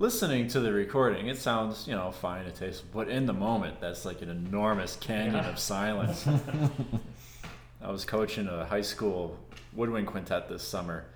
Listening 0.00 0.46
to 0.48 0.60
the 0.60 0.72
recording, 0.72 1.26
it 1.26 1.38
sounds, 1.38 1.88
you 1.88 1.94
know, 1.94 2.12
fine, 2.12 2.46
it 2.46 2.54
tastes, 2.54 2.82
but 2.82 3.08
in 3.08 3.26
the 3.26 3.32
moment, 3.32 3.80
that's 3.80 4.04
like 4.04 4.22
an 4.22 4.28
enormous 4.30 4.94
canyon 4.96 5.34
Yeah. 5.34 5.48
of 5.50 5.58
silence. 5.58 6.24
I 7.82 7.90
was 7.90 8.04
coaching 8.04 8.46
a 8.46 8.64
high 8.64 8.82
school 8.82 9.36
woodwind 9.72 10.06
quintet 10.06 10.48
this 10.48 10.62
summer, 10.62 11.06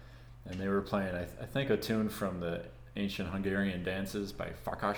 and 0.46 0.58
they 0.60 0.66
were 0.66 0.80
playing, 0.80 1.14
I, 1.14 1.18
th- 1.24 1.36
I 1.40 1.44
think, 1.44 1.70
a 1.70 1.76
tune 1.76 2.08
from 2.08 2.40
the 2.40 2.62
ancient 2.96 3.28
Hungarian 3.28 3.82
dances 3.82 4.32
by 4.32 4.50
Farkas, 4.64 4.96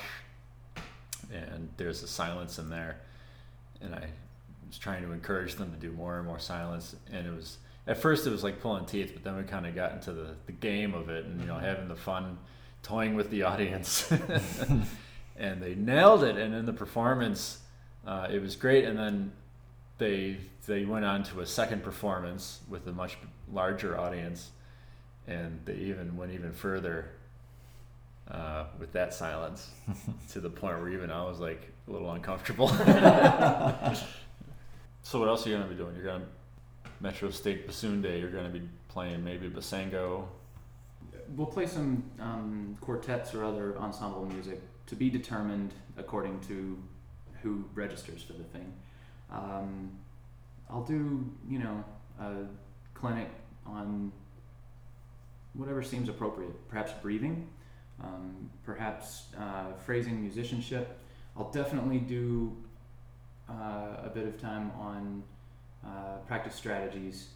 and 1.33 1.69
there's 1.77 2.03
a 2.03 2.09
silence 2.09 2.59
in 2.59 2.69
there, 2.69 2.99
and 3.81 3.95
I 3.95 4.07
was 4.67 4.79
trying 4.79 5.03
to 5.03 5.13
encourage 5.13 5.55
them 5.55 5.73
to 5.73 5.79
do 5.79 5.93
more 5.93 6.19
and 6.19 6.27
more 6.27 6.39
silence, 6.39 6.97
and 7.13 7.27
it 7.27 7.35
was 7.35 7.59
at 7.87 7.99
first 7.99 8.27
it 8.27 8.31
was 8.31 8.43
like 8.43 8.61
pulling 8.61 8.87
teeth, 8.87 9.13
but 9.13 9.23
then 9.25 9.37
we 9.37 9.43
kind 9.43 9.67
of 9.67 9.75
got 9.75 9.93
into 9.93 10.13
the, 10.13 10.35
the 10.47 10.53
game 10.53 10.95
of 10.95 11.09
it, 11.09 11.27
and 11.27 11.41
you 11.41 11.47
know, 11.47 11.59
having 11.59 11.89
the 11.89 11.97
fun, 11.97 12.39
toying 12.83 13.15
with 13.15 13.31
the 13.31 13.43
audience, 13.43 14.11
and 15.37 15.63
they 15.63 15.75
nailed 15.75 16.25
it, 16.25 16.37
and 16.37 16.55
in 16.55 16.67
the 16.67 16.73
performance, 16.73 17.59
uh, 18.07 18.29
it 18.31 18.41
was 18.41 18.57
great, 18.57 18.85
and 18.85 18.99
then 18.99 19.33
they 19.99 20.37
they 20.67 20.85
went 20.85 21.05
on 21.05 21.23
to 21.23 21.41
a 21.41 21.47
second 21.47 21.83
performance 21.83 22.61
with 22.69 22.87
a 22.87 22.93
much 22.93 23.19
larger 23.53 23.99
audience, 23.99 24.51
and 25.27 25.61
they 25.65 25.75
even 25.75 26.17
went 26.17 26.33
even 26.33 26.53
further 26.53 27.11
uh, 28.31 28.65
with 28.79 28.93
that 28.93 29.13
silence 29.13 29.71
to 30.31 30.41
the 30.41 30.51
point 30.51 30.79
where 30.79 30.89
even 30.89 31.11
I 31.11 31.25
was 31.25 31.41
like 31.41 31.71
a 31.89 31.91
little 31.91 32.11
uncomfortable. 32.13 32.69
so 35.03 35.19
what 35.19 35.29
else 35.29 35.47
are 35.47 35.51
you 35.51 35.57
gonna 35.57 35.69
be 35.69 35.75
doing? 35.75 35.95
You're 35.95 36.05
gonna 36.05 36.25
Metro 37.01 37.31
State 37.31 37.67
Bassoon 37.67 38.03
Day. 38.03 38.21
You're 38.21 38.31
gonna 38.31 38.49
be 38.49 38.63
playing 38.89 39.25
maybe 39.25 39.49
Basango. 39.49 40.27
We'll 41.37 41.47
play 41.47 41.67
some 41.67 42.05
um, 42.21 42.77
quartets 42.81 43.35
or 43.35 43.45
other 43.45 43.77
ensemble 43.79 44.27
music 44.27 44.61
to 44.87 44.97
be 44.97 45.11
determined 45.11 45.73
according 45.97 46.41
to 46.43 46.79
who 47.43 47.65
registers 47.75 48.23
for 48.23 48.35
the 48.35 48.45
thing. 48.45 48.73
Um, 49.31 49.91
I'll 50.71 50.85
do, 50.85 51.31
you 51.49 51.59
know, 51.59 51.85
a 52.21 52.45
clinic 52.95 53.29
on 53.67 54.13
whatever 55.55 55.83
seems 55.83 56.09
appropriate. 56.09 56.69
Perhaps 56.69 56.93
breathing, 57.03 57.49
um, 58.03 58.51
perhaps 58.65 59.27
uh, 59.39 59.73
phrasing, 59.85 60.21
musicianship. 60.21 60.99
I'll 61.37 61.51
definitely 61.51 61.99
do 61.99 62.57
uh, 63.49 64.05
a 64.05 64.11
bit 64.13 64.27
of 64.27 64.41
time 64.41 64.71
on 64.79 65.23
uh, 65.85 66.19
practice 66.27 66.55
strategies, 66.55 67.29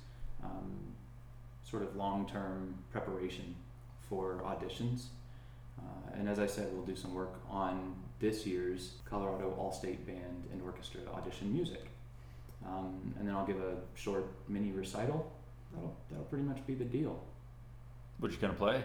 um, 0.43 0.73
sort 1.65 1.83
of 1.83 1.97
long-term 1.97 2.75
preparation 2.93 3.55
for 4.09 4.43
auditions. 4.45 5.07
Uh, 5.79 6.17
and 6.19 6.29
as 6.29 6.39
I 6.39 6.47
said, 6.47 6.69
we'll 6.73 6.87
do 6.87 6.97
some 6.97 7.15
work 7.15 7.35
on 7.51 7.95
this 8.21 8.47
year's 8.47 8.95
Colorado 9.09 9.55
All-State 9.59 10.07
Band 10.07 10.49
and 10.53 10.63
Orchestra 10.63 11.01
audition 11.15 11.53
music. 11.53 11.85
Um, 12.67 13.15
and 13.19 13.29
then 13.29 13.35
I'll 13.35 13.47
give 13.47 13.61
a 13.61 13.77
short 13.95 14.27
mini 14.49 14.73
recital. 14.73 15.31
That'll, 15.73 15.97
that'll 16.11 16.25
pretty 16.25 16.45
much 16.45 16.67
be 16.67 16.75
the 16.75 16.85
deal. 16.85 17.23
What 18.19 18.33
you 18.33 18.39
gonna 18.39 18.55
play? 18.55 18.83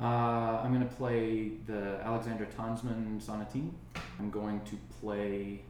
Uh, 0.00 0.60
I'm 0.62 0.72
going 0.72 0.86
to 0.86 0.94
play 0.94 1.52
the 1.66 2.00
Alexandre 2.04 2.46
Tansman 2.46 3.20
Sonatine. 3.20 3.72
I'm 4.18 4.30
going 4.30 4.60
to 4.62 4.78
play 5.00 5.62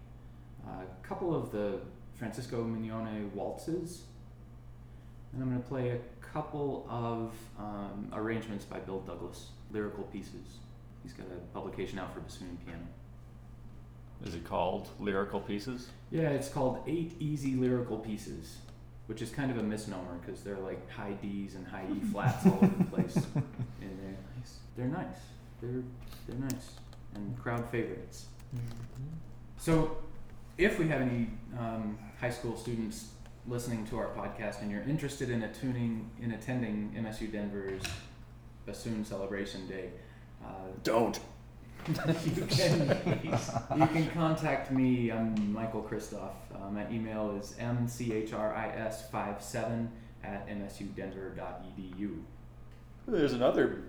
a 0.67 1.07
couple 1.07 1.35
of 1.35 1.51
the 1.51 1.81
Francisco 2.15 2.63
Mignone 2.63 3.33
waltzes. 3.33 4.03
And 5.33 5.43
I'm 5.43 5.49
going 5.49 5.63
to 5.63 5.69
play 5.69 5.91
a 5.91 5.99
couple 6.25 6.87
of 6.91 7.33
um, 7.59 8.09
arrangements 8.13 8.65
by 8.65 8.79
Bill 8.81 9.01
Douglas, 9.01 9.49
lyrical 9.71 10.05
pieces. 10.05 10.59
He's 11.03 11.13
got 11.13 11.27
a 11.27 11.41
publication 11.55 11.99
out 11.99 12.13
for 12.13 12.21
bassoon 12.21 12.49
and 12.49 12.67
piano. 12.67 12.83
Is 14.25 14.35
it 14.35 14.45
called 14.45 14.89
Lyrical 14.99 15.41
Pieces? 15.41 15.89
Yeah, 16.11 16.31
it's 16.31 16.49
called 16.49 16.83
Eight 16.87 17.15
Easy 17.21 17.55
Lyrical 17.55 17.99
Pieces, 17.99 18.59
which 19.09 19.23
is 19.23 19.31
kind 19.31 19.51
of 19.51 19.59
a 19.59 19.63
misnomer 19.63 20.19
because 20.25 20.43
they're 20.43 20.59
like 20.59 20.89
high 20.91 21.13
D's 21.13 21.55
and 21.57 21.67
high 21.67 21.87
E 21.91 22.01
flats 22.13 22.47
all 22.47 22.59
over 22.63 22.75
the 22.79 22.85
place. 22.85 23.17
And 23.81 23.97
they're 24.01 24.17
nice. 24.37 24.59
They're 24.77 24.87
nice. 24.87 25.21
They're 25.61 25.83
they're 26.27 26.49
nice 26.51 26.73
and 27.15 27.39
crowd 27.39 27.69
favorites. 27.71 28.27
So, 29.57 29.99
if 30.57 30.79
we 30.79 30.89
have 30.89 31.01
any 31.01 31.29
um, 31.59 31.99
high 32.21 32.31
school 32.31 32.57
students 32.57 33.11
listening 33.47 33.87
to 33.87 33.99
our 33.99 34.09
podcast 34.09 34.61
and 34.61 34.71
you're 34.71 34.83
interested 34.83 35.31
in 35.31 35.43
attuning 35.43 36.11
in 36.21 36.33
attending 36.33 36.95
MSU 36.99 37.31
Denver's 37.31 37.83
bassoon 38.67 39.05
celebration 39.05 39.67
day, 39.67 39.91
uh, 40.45 40.49
Don't. 40.83 41.19
you 41.89 41.95
can 42.47 42.89
you 43.77 43.87
can 43.87 44.11
contact 44.11 44.71
me. 44.71 45.11
I'm 45.11 45.53
Michael 45.53 45.83
Kristoff. 45.83 46.33
Uh, 46.55 46.71
my 46.71 46.89
email 46.91 47.37
is 47.41 47.55
mchris57 47.61 49.89
at 50.25 50.47
msudenver.edu. 50.49 52.19
There's 53.07 53.33
another 53.33 53.85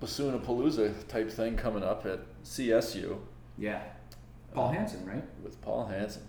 bassoon 0.00 0.38
Bassoonapalooza 0.40 1.06
type 1.08 1.30
thing 1.30 1.56
coming 1.56 1.82
up 1.82 2.06
at 2.06 2.20
CSU 2.44 3.18
Yeah, 3.58 3.82
Paul 4.54 4.70
Hansen, 4.72 5.04
right? 5.04 5.24
with 5.42 5.60
Paul 5.60 5.86
Hansen. 5.86 6.22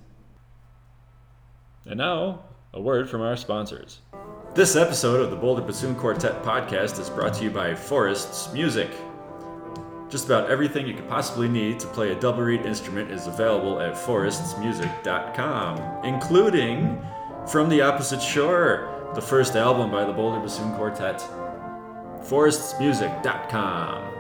And 1.85 1.97
now, 1.97 2.41
a 2.73 2.81
word 2.81 3.09
from 3.09 3.21
our 3.21 3.37
sponsors. 3.37 3.99
This 4.53 4.75
episode 4.75 5.21
of 5.21 5.29
the 5.29 5.37
Boulder 5.37 5.61
Bassoon 5.61 5.95
Quartet 5.95 6.43
podcast 6.43 6.99
is 6.99 7.09
brought 7.09 7.35
to 7.35 7.43
you 7.43 7.51
by 7.51 7.73
Forrests 7.75 8.51
Music. 8.51 8.89
Just 10.09 10.25
about 10.25 10.49
everything 10.49 10.87
you 10.87 10.95
could 10.95 11.07
possibly 11.07 11.47
need 11.47 11.79
to 11.81 11.87
play 11.87 12.11
a 12.11 12.19
double 12.19 12.41
reed 12.41 12.65
instrument 12.65 13.11
is 13.11 13.27
available 13.27 13.79
at 13.79 13.93
forrestsmusic.com, 13.93 16.03
including 16.03 16.99
From 17.47 17.69
the 17.69 17.81
Opposite 17.81 18.19
Shore, 18.19 19.11
the 19.13 19.21
first 19.21 19.55
album 19.55 19.91
by 19.91 20.05
the 20.05 20.11
Boulder 20.11 20.39
Bassoon 20.39 20.73
Quartet. 20.73 21.19
forrestsmusic.com. 22.23 24.15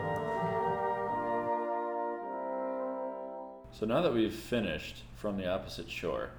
So 3.71 3.87
now 3.87 4.03
that 4.03 4.13
we've 4.13 4.31
finished 4.31 4.97
From 5.15 5.37
the 5.37 5.49
Opposite 5.49 5.89
Shore, 5.89 6.29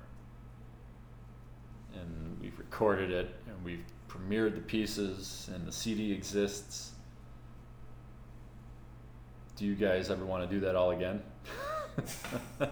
and 1.92 2.38
we've 2.40 2.56
recorded 2.56 3.10
it, 3.10 3.34
and 3.48 3.64
we've 3.64 3.82
premiered 4.08 4.54
the 4.54 4.60
pieces, 4.60 5.50
and 5.52 5.66
the 5.66 5.72
CD 5.72 6.12
exists, 6.12 6.89
do 9.60 9.66
you 9.66 9.74
guys 9.74 10.10
ever 10.10 10.24
want 10.24 10.42
to 10.48 10.52
do 10.52 10.60
that 10.60 10.74
all 10.74 10.90
again? 10.90 11.22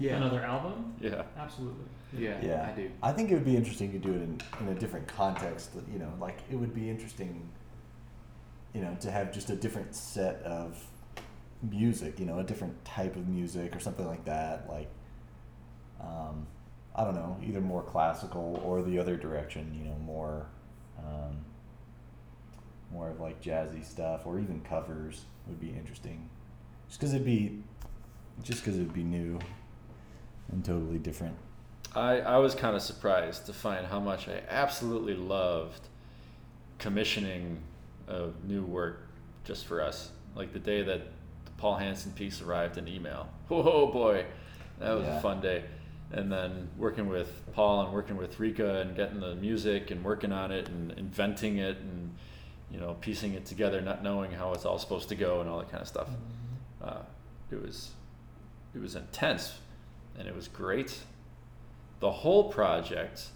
Yeah. 0.00 0.16
Another 0.16 0.42
album? 0.42 0.94
yeah. 1.00 1.22
Absolutely. 1.36 1.84
Yeah, 2.16 2.40
Yeah, 2.40 2.70
I 2.72 2.76
do. 2.76 2.90
I 3.02 3.10
think 3.12 3.32
it 3.32 3.34
would 3.34 3.44
be 3.44 3.56
interesting 3.56 3.90
to 3.92 3.98
do 3.98 4.10
it 4.10 4.22
in, 4.22 4.40
in 4.60 4.68
a 4.68 4.74
different 4.74 5.08
context. 5.08 5.70
You 5.92 5.98
know, 5.98 6.12
like 6.20 6.38
it 6.50 6.54
would 6.54 6.72
be 6.72 6.88
interesting, 6.88 7.48
you 8.74 8.80
know, 8.80 8.96
to 9.00 9.10
have 9.10 9.32
just 9.32 9.50
a 9.50 9.56
different 9.56 9.96
set 9.96 10.40
of 10.44 10.80
music. 11.68 12.20
You 12.20 12.26
know, 12.26 12.38
a 12.38 12.44
different 12.44 12.84
type 12.84 13.16
of 13.16 13.26
music 13.26 13.74
or 13.74 13.80
something 13.80 14.06
like 14.06 14.24
that. 14.24 14.68
Like, 14.68 14.88
um, 16.00 16.46
I 16.94 17.02
don't 17.02 17.16
know, 17.16 17.36
either 17.44 17.60
more 17.60 17.82
classical 17.82 18.62
or 18.64 18.82
the 18.82 19.00
other 19.00 19.16
direction. 19.16 19.74
You 19.76 19.90
know, 19.90 19.96
more, 19.98 20.46
um, 21.00 21.44
more 22.92 23.10
of 23.10 23.20
like 23.20 23.42
jazzy 23.42 23.84
stuff 23.84 24.26
or 24.26 24.38
even 24.40 24.60
covers 24.62 25.24
would 25.46 25.60
be 25.60 25.70
interesting. 25.70 26.28
Just 26.88 27.00
because 27.00 27.12
it'd 27.14 27.26
be, 27.26 27.62
just 28.42 28.62
because 28.62 28.76
it'd 28.76 28.94
be 28.94 29.02
new 29.04 29.38
and 30.50 30.64
totally 30.64 30.98
different. 30.98 31.36
I, 31.94 32.20
I 32.20 32.36
was 32.38 32.54
kind 32.54 32.76
of 32.76 32.82
surprised 32.82 33.46
to 33.46 33.52
find 33.52 33.86
how 33.86 34.00
much 34.00 34.28
I 34.28 34.42
absolutely 34.48 35.14
loved 35.14 35.80
commissioning 36.78 37.58
a 38.08 38.28
new 38.46 38.62
work 38.62 39.08
just 39.44 39.66
for 39.66 39.80
us. 39.82 40.10
Like 40.34 40.52
the 40.52 40.58
day 40.58 40.82
that 40.82 41.00
the 41.44 41.50
Paul 41.56 41.76
Hansen 41.76 42.12
piece 42.12 42.40
arrived 42.42 42.78
in 42.78 42.88
email. 42.88 43.28
Oh 43.50 43.86
boy, 43.90 44.26
that 44.78 44.92
was 44.94 45.06
Yeah. 45.06 45.18
a 45.18 45.20
fun 45.22 45.40
day. 45.40 45.64
And 46.12 46.30
then 46.30 46.68
working 46.76 47.08
with 47.08 47.42
Paul 47.52 47.82
and 47.84 47.92
working 47.94 48.16
with 48.16 48.38
Rika 48.38 48.80
and 48.80 48.94
getting 48.94 49.20
the 49.20 49.34
music 49.34 49.90
and 49.90 50.04
working 50.04 50.32
on 50.32 50.52
it 50.52 50.68
and 50.68 50.92
inventing 50.92 51.56
it 51.58 51.78
and 51.78 52.14
you 52.70 52.78
know 52.78 52.96
piecing 53.00 53.34
it 53.34 53.46
together, 53.46 53.80
not 53.80 54.02
knowing 54.02 54.30
how 54.30 54.52
it's 54.52 54.64
all 54.64 54.78
supposed 54.78 55.08
to 55.08 55.14
go 55.14 55.40
and 55.40 55.48
all 55.48 55.58
that 55.58 55.70
kind 55.70 55.82
of 55.82 55.88
stuff. 55.88 56.08
Uh, 56.82 57.00
it 57.50 57.60
was 57.60 57.90
it 58.74 58.80
was 58.80 58.94
intense 58.94 59.58
and 60.18 60.28
it 60.28 60.34
was 60.34 60.48
great. 60.48 60.98
The 62.00 62.10
whole 62.10 62.44
project, 62.52 63.28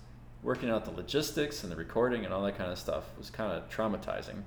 working 0.43 0.71
out 0.71 0.85
the 0.85 0.93
logistics 0.93 1.63
and 1.63 1.73
the 1.73 1.77
recording 1.77 2.25
and 2.25 2.33
all 2.33 2.43
that 2.43 2.57
kind 2.57 2.71
of 2.71 2.79
stuff, 2.79 3.05
was 3.19 3.31
kind 3.31 3.53
of 3.53 3.69
traumatizing. 3.71 4.43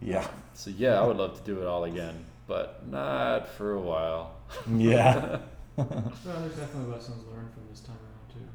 Yeah. 0.00 0.26
So 0.54 0.70
yeah, 0.70 1.00
I 1.00 1.06
would 1.06 1.16
love 1.16 1.38
to 1.38 1.44
do 1.44 1.60
it 1.60 1.66
all 1.66 1.84
again, 1.84 2.24
but 2.46 2.86
not 2.88 3.48
for 3.48 3.74
a 3.74 3.80
while. 3.80 4.34
Yeah. 4.72 5.38
Well, 5.76 5.86
there's 6.24 6.56
definitely 6.56 6.92
lessons 6.92 7.24
learned 7.32 7.54
from 7.54 7.62
this 7.70 7.80
time 7.80 7.96
around 7.96 8.34
too. 8.34 8.46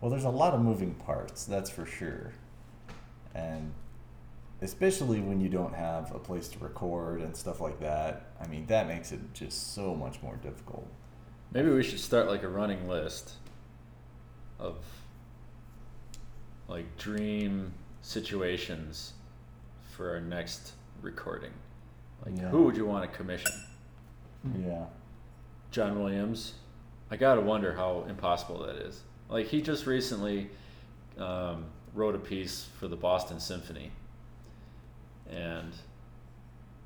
Well, 0.00 0.08
there's 0.08 0.22
a 0.22 0.30
lot 0.30 0.54
of 0.54 0.60
moving 0.60 0.94
parts, 0.94 1.44
that's 1.46 1.68
for 1.68 1.84
sure. 1.84 2.30
And 3.34 3.72
especially 4.62 5.20
when 5.20 5.40
you 5.40 5.48
don't 5.48 5.74
have 5.74 6.14
a 6.14 6.18
place 6.18 6.48
to 6.48 6.58
record 6.60 7.20
and 7.20 7.36
stuff 7.36 7.60
like 7.60 7.80
that, 7.80 8.26
I 8.40 8.46
mean, 8.46 8.66
that 8.66 8.86
makes 8.86 9.12
it 9.12 9.20
just 9.34 9.74
so 9.74 9.94
much 9.94 10.22
more 10.22 10.36
difficult. 10.36 10.86
Maybe 11.52 11.68
we 11.70 11.82
should 11.82 12.00
start 12.00 12.28
like 12.28 12.42
a 12.44 12.48
running 12.48 12.88
list 12.88 13.32
of 14.58 14.76
like 16.68 16.96
dream 16.96 17.72
situations 18.00 19.12
for 19.96 20.10
our 20.10 20.20
next 20.20 20.72
recording. 21.02 21.52
Like 22.24 22.36
Yeah. 22.38 22.48
who 22.48 22.62
would 22.64 22.76
you 22.76 22.86
want 22.86 23.10
to 23.10 23.16
commission? 23.16 23.52
Yeah. 24.58 24.86
John 25.70 26.00
Williams. 26.02 26.54
I 27.10 27.16
gotta 27.16 27.40
wonder 27.40 27.74
how 27.74 28.04
impossible 28.08 28.62
that 28.66 28.76
is. 28.76 29.02
Like 29.28 29.46
he 29.48 29.60
just 29.60 29.86
recently 29.86 30.50
um, 31.18 31.66
wrote 31.94 32.14
a 32.14 32.18
piece 32.18 32.66
for 32.78 32.88
the 32.88 32.96
Boston 32.96 33.38
Symphony, 33.38 33.90
and 35.30 35.72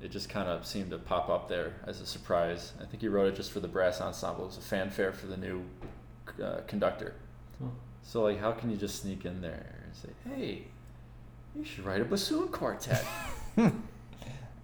it 0.01 0.11
just 0.11 0.29
kind 0.29 0.47
of 0.47 0.65
seemed 0.65 0.91
to 0.91 0.97
pop 0.99 1.27
up 1.29 1.47
there 1.49 1.73
as 1.87 2.01
a 2.01 2.05
surprise. 2.05 2.73
I 2.81 2.85
think 2.85 3.01
he 3.01 3.07
wrote 3.07 3.27
it 3.27 3.35
just 3.35 3.51
for 3.51 3.59
the 3.59 3.67
brass 3.67 3.99
ensemble. 4.01 4.43
It 4.43 4.47
was 4.47 4.57
a 4.57 4.61
fanfare 4.61 5.11
for 5.11 5.25
the 5.27 5.37
new 5.37 5.63
uh, 6.43 6.57
conductor. 6.67 7.15
Oh. 7.63 7.71
So 8.03 8.23
like, 8.23 8.39
how 8.39 8.51
can 8.51 8.69
you 8.69 8.77
just 8.77 9.01
sneak 9.01 9.25
in 9.25 9.41
there 9.41 9.75
and 9.85 9.95
say, 9.95 10.09
"Hey, 10.29 10.63
you 11.55 11.65
should 11.65 11.83
write 11.85 12.01
a 12.01 12.05
bassoon 12.05 12.49
quartet"? 12.49 13.03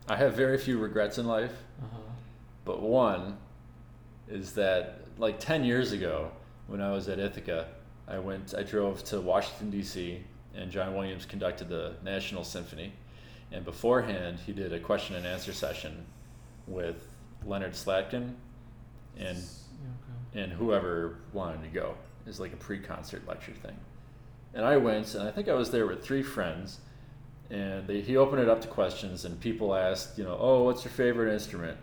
I 0.07 0.15
have 0.17 0.33
very 0.35 0.57
few 0.57 0.77
regrets 0.79 1.17
in 1.17 1.25
life 1.25 1.53
Uh-huh. 1.81 1.97
but 2.65 2.81
one 2.81 3.37
is 4.27 4.53
that 4.53 4.99
like 5.17 5.39
10 5.39 5.63
years 5.63 5.91
ago 5.91 6.31
when 6.67 6.81
i 6.81 6.91
was 6.91 7.07
at 7.09 7.19
ithaca 7.19 7.67
i 8.07 8.17
went 8.17 8.53
i 8.57 8.63
drove 8.63 9.03
to 9.05 9.19
washington 9.21 9.69
d.c 9.69 10.21
and 10.55 10.71
john 10.71 10.93
williams 10.95 11.25
conducted 11.25 11.67
the 11.69 11.93
national 12.03 12.43
symphony 12.43 12.91
and 13.53 13.63
beforehand 13.63 14.39
he 14.45 14.51
did 14.51 14.73
a 14.73 14.79
question 14.79 15.15
and 15.15 15.25
answer 15.25 15.53
session 15.53 16.05
with 16.67 17.07
leonard 17.45 17.73
slatkin 17.73 18.33
and 19.17 19.37
Yeah, 19.37 19.89
okay. 20.33 20.43
and 20.43 20.51
whoever 20.51 21.19
wanted 21.31 21.63
to 21.63 21.69
go. 21.69 21.95
Is 22.25 22.39
like 22.39 22.53
a 22.53 22.57
pre-concert 22.57 23.27
lecture 23.27 23.51
thing. 23.51 23.75
And 24.53 24.65
i 24.65 24.77
went 24.77 25.13
and 25.15 25.23
i 25.27 25.31
think 25.31 25.47
i 25.49 25.53
was 25.53 25.71
there 25.71 25.85
with 25.87 26.03
three 26.03 26.23
friends 26.23 26.79
and 27.49 27.85
they, 27.85 27.99
he 28.01 28.15
opened 28.17 28.41
it 28.41 28.49
up 28.49 28.61
to 28.61 28.67
questions 28.67 29.25
and 29.25 29.39
people 29.39 29.75
asked 29.75 30.17
you 30.17 30.23
know 30.23 30.37
oh 30.39 30.63
what's 30.63 30.83
your 30.83 30.91
favorite 30.93 31.31
instrument? 31.33 31.77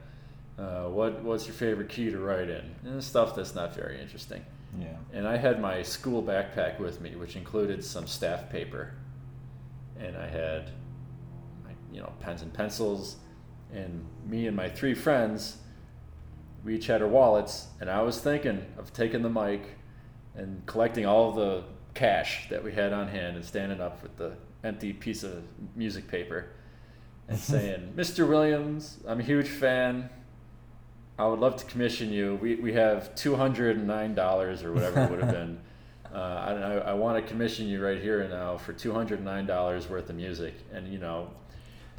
Uh, 0.59 0.85
what 0.89 1.23
what's 1.23 1.47
your 1.47 1.55
favorite 1.55 1.89
key 1.89 2.11
to 2.11 2.19
write 2.19 2.51
in? 2.51 2.65
And 2.85 3.03
stuff 3.05 3.35
that's 3.35 3.55
not 3.55 3.75
very 3.75 3.99
interesting. 4.01 4.45
Yeah. 4.79 4.97
and 5.13 5.27
I 5.27 5.37
had 5.37 5.61
my 5.61 5.83
school 5.83 6.23
backpack 6.23 6.79
with 6.79 7.01
me, 7.01 7.17
which 7.17 7.35
included 7.35 7.83
some 7.85 8.07
staff 8.07 8.49
paper, 8.51 8.93
and 9.99 10.17
I 10.17 10.29
had, 10.29 10.67
my, 10.67 10.73
you 11.93 12.01
know, 12.01 12.13
pens 12.21 12.43
and 12.43 12.53
pencils, 12.53 13.17
and 13.73 14.05
me 14.27 14.47
and 14.47 14.57
my 14.57 14.69
three 14.69 14.95
friends, 14.95 15.59
we 16.65 16.77
each 16.77 16.87
had 16.87 17.03
our 17.03 17.09
wallets, 17.09 17.69
and 17.81 17.91
I 17.91 18.03
was 18.03 18.21
thinking 18.21 18.65
of 18.79 18.93
taking 18.93 19.23
the 19.23 19.31
mic, 19.31 19.63
and 20.35 20.65
collecting 20.67 21.07
all 21.07 21.33
the 21.33 21.65
cash 21.95 22.49
that 22.51 22.63
we 22.63 22.73
had 22.73 22.93
on 22.93 23.09
hand, 23.09 23.37
and 23.37 23.45
standing 23.45 23.81
up 23.81 24.03
with 24.03 24.17
the 24.17 24.35
empty 24.63 24.93
piece 24.93 25.23
of 25.23 25.43
music 25.75 26.09
paper, 26.09 26.47
and 27.29 27.39
saying, 27.53 27.93
"Mr. 27.97 28.29
Williams, 28.29 28.99
I'm 29.07 29.21
a 29.21 29.25
huge 29.25 29.49
fan." 29.49 30.11
I 31.19 31.27
would 31.27 31.39
love 31.39 31.57
to 31.57 31.67
commission 31.67 32.11
you. 32.11 32.39
We, 32.41 32.55
we 32.55 32.73
have 32.73 33.15
two 33.15 33.37
hundred 33.37 33.77
and 33.77 33.87
nine 33.87 34.15
dollars 34.15 34.63
or 34.63 34.73
whatever 34.73 35.03
it 35.03 35.11
would 35.11 35.21
have 35.21 35.33
been. 35.33 35.61
Uh, 36.13 36.17
I, 36.17 36.53
I, 36.53 36.73
I 36.91 36.93
want 36.95 37.25
to 37.25 37.31
commission 37.31 37.69
you 37.69 37.81
right 37.81 38.03
here 38.03 38.23
and 38.23 38.33
now 38.33 38.57
for 38.57 38.73
two 38.73 38.93
hundred 38.93 39.21
and 39.21 39.25
nine 39.25 39.47
dollars 39.47 39.89
worth 39.89 40.11
of 40.11 40.17
music, 40.17 40.55
and 40.73 40.93
you 40.93 40.99
know, 40.99 41.31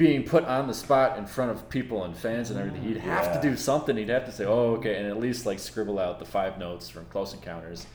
being 0.02 0.24
put 0.24 0.44
on 0.46 0.68
the 0.68 0.74
spot 0.74 1.18
in 1.18 1.26
front 1.28 1.52
of 1.52 1.70
people 1.70 2.04
and 2.04 2.18
fans 2.18 2.50
and 2.50 2.60
everything, 2.60 2.82
he'd 2.82 2.98
have 2.98 3.26
Yeah. 3.28 3.40
to 3.40 3.42
do 3.50 3.56
something. 3.56 3.96
He'd 3.96 4.10
have 4.10 4.26
to 4.26 4.32
say, 4.32 4.46
"Oh, 4.46 4.74
okay," 4.76 4.98
and 4.98 5.08
at 5.08 5.20
least 5.20 5.46
like 5.46 5.60
scribble 5.60 6.00
out 6.00 6.20
the 6.20 6.26
five 6.26 6.58
notes 6.58 6.90
from 6.90 7.06
Close 7.06 7.34
Encounters, 7.34 7.86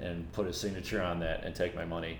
and 0.00 0.30
put 0.32 0.46
his 0.46 0.58
signature 0.58 1.02
on 1.02 1.20
that 1.20 1.44
and 1.44 1.54
take 1.54 1.74
my 1.76 1.84
money. 1.84 2.18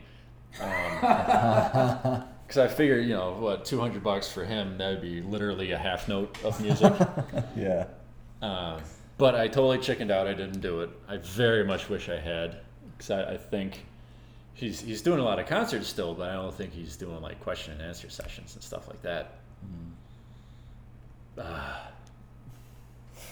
Um, 0.61 2.24
Because 2.50 2.68
I 2.68 2.74
figure, 2.74 2.98
you 2.98 3.14
know, 3.14 3.37
what 3.38 3.64
two 3.64 3.79
hundred 3.79 4.03
bucks 4.03 4.29
for 4.31 4.44
him, 4.44 4.76
that 4.79 4.90
would 4.90 5.00
be 5.00 5.22
literally 5.22 5.70
a 5.70 5.79
half 5.79 6.09
note 6.09 6.37
of 6.44 6.61
music. 6.61 6.92
yeah. 7.57 7.87
Uh, 8.42 8.81
but 9.18 9.37
I 9.37 9.46
totally 9.46 9.79
chickened 9.79 10.11
out. 10.11 10.26
I 10.26 10.35
didn't 10.35 10.61
do 10.61 10.81
it. 10.81 10.90
I 11.09 11.18
very 11.18 11.64
much 11.64 11.88
wish 11.88 12.09
I 12.09 12.18
had, 12.18 12.57
because 12.96 13.12
I, 13.12 13.35
I 13.35 13.37
think 13.37 13.87
he's 14.61 14.81
he's 14.81 15.01
doing 15.01 15.18
a 15.18 15.25
lot 15.25 15.38
of 15.38 15.46
concerts 15.46 15.88
still, 15.88 16.14
but 16.14 16.29
I 16.29 16.35
don't 16.35 16.55
think 16.55 16.73
he's 16.73 16.96
doing 16.96 17.20
like 17.23 17.40
question 17.40 17.73
and 17.73 17.83
answer 17.83 18.11
sessions 18.11 18.55
and 18.55 18.62
stuff 18.62 18.87
like 18.87 19.01
that. 19.03 19.38
Ah. 21.38 21.90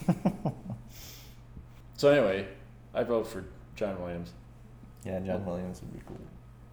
so 1.96 2.10
anyway, 2.10 2.48
I 2.94 3.02
vote 3.02 3.26
for 3.26 3.44
John 3.76 4.00
Williams. 4.00 4.32
Yeah, 5.04 5.20
John 5.20 5.44
Williams 5.44 5.82
would 5.82 5.92
be 5.92 6.00
cool. 6.06 6.18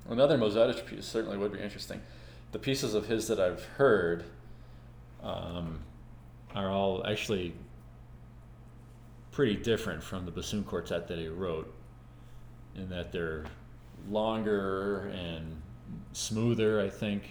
Another 0.09 0.37
Mozartish 0.37 0.85
piece 0.85 1.05
certainly 1.05 1.37
would 1.37 1.51
be 1.51 1.59
interesting. 1.59 2.01
The 2.53 2.59
pieces 2.59 2.93
of 2.93 3.07
his 3.07 3.27
that 3.27 3.39
I've 3.39 3.63
heard 3.63 4.23
um, 5.21 5.79
are 6.53 6.69
all 6.69 7.05
actually 7.05 7.53
pretty 9.31 9.55
different 9.55 10.01
from 10.01 10.25
the 10.25 10.31
bassoon 10.31 10.63
quartet 10.63 11.09
that 11.09 11.17
he 11.17 11.27
wrote, 11.27 11.73
in 12.75 12.87
that 12.89 13.11
they're 13.11 13.45
longer 14.09 15.11
and 15.13 15.61
smoother. 16.13 16.81
I 16.81 16.89
think 16.89 17.23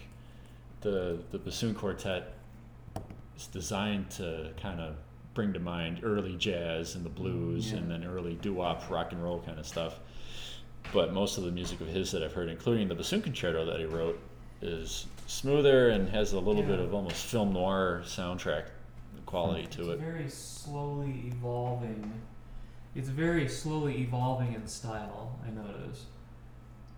the 0.81 1.19
the 1.31 1.37
bassoon 1.39 1.73
quartet 1.75 2.33
is 3.37 3.47
designed 3.47 4.09
to 4.11 4.51
kind 4.61 4.79
of 4.79 4.95
bring 5.33 5.51
to 5.53 5.59
mind 5.59 5.99
early 6.03 6.35
jazz 6.37 6.95
and 6.95 7.03
the 7.05 7.09
blues 7.09 7.71
Yeah. 7.71 7.79
and 7.79 7.91
then 7.91 8.05
early 8.05 8.35
doo-wop 8.35 8.89
rock 8.89 9.11
and 9.11 9.21
roll 9.21 9.41
kind 9.41 9.59
of 9.59 9.65
stuff. 9.67 9.99
But 10.93 11.13
most 11.13 11.37
of 11.37 11.43
the 11.43 11.51
music 11.51 11.81
of 11.81 11.87
his 11.87 12.11
that 12.11 12.23
I've 12.23 12.31
heard, 12.33 12.47
including 12.47 12.87
the 12.87 12.95
bassoon 12.95 13.21
concerto 13.21 13.65
that 13.65 13.79
he 13.79 13.85
wrote, 13.85 14.17
is 14.61 15.07
smoother 15.27 15.89
and 15.89 16.07
has 16.09 16.31
a 16.33 16.39
little 16.39 16.63
bit 16.63 16.79
of 16.79 16.93
almost 16.93 17.25
film 17.25 17.51
noir 17.53 18.03
soundtrack 18.05 18.65
quality 19.25 19.65
to 19.67 19.91
it's 19.91 20.01
it. 20.01 20.05
very 20.05 20.29
slowly 20.29 21.23
evolving. 21.27 22.13
It's 22.95 23.09
very 23.09 23.49
slowly 23.49 24.01
evolving 24.01 24.53
in 24.53 24.65
style. 24.67 25.37
I 25.45 25.49
noticed 25.49 26.03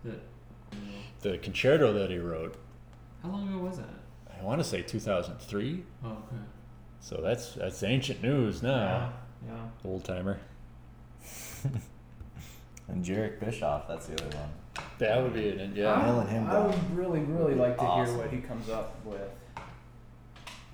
that. 0.04 0.20
You 0.72 0.78
know, 0.80 0.98
The 1.32 1.38
concerto 1.38 1.92
that 1.94 2.10
he 2.10 2.18
wrote, 2.18 2.56
how 3.22 3.30
long 3.30 3.48
ago 3.48 3.58
was 3.58 3.78
that? 3.78 3.88
I 4.38 4.44
want 4.44 4.60
to 4.60 4.64
say 4.64 4.82
2003. 4.82 5.82
Oh, 6.04 6.08
okay. 6.08 6.16
So 7.00 7.20
that's 7.22 7.54
that's 7.54 7.82
ancient 7.82 8.22
news 8.22 8.62
now, 8.62 9.12
Yeah. 9.46 9.52
yeah. 9.54 9.88
old 9.90 10.04
timer. 10.04 10.38
And 12.88 13.04
Jherek 13.04 13.38
Bischoff, 13.38 13.86
that's 13.86 14.06
the 14.06 14.14
other 14.14 14.34
one. 14.38 14.48
That 14.98 15.22
would 15.22 15.34
be 15.34 15.40
it. 15.48 15.70
Yeah. 15.76 16.00
Nailing 16.06 16.26
him 16.28 16.46
I 16.48 16.52
down. 16.54 16.66
would 16.68 16.96
really, 16.96 17.20
really 17.20 17.54
like 17.54 17.76
to 17.76 17.82
Awesome. 17.82 18.14
hear 18.14 18.24
what 18.24 18.32
he 18.32 18.38
comes 18.40 18.70
up 18.70 18.96
with. 19.04 19.28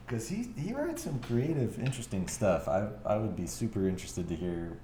Because 0.07 0.29
he, 0.29 0.49
he 0.57 0.73
writes 0.73 1.03
some 1.03 1.19
creative, 1.21 1.77
interesting 1.81 2.29
stuff. 2.29 2.69
I, 2.69 2.89
I 3.05 3.17
would 3.17 3.35
be 3.35 3.47
super 3.49 3.89
interested 3.89 4.29
to 4.29 4.37
hear 4.37 4.79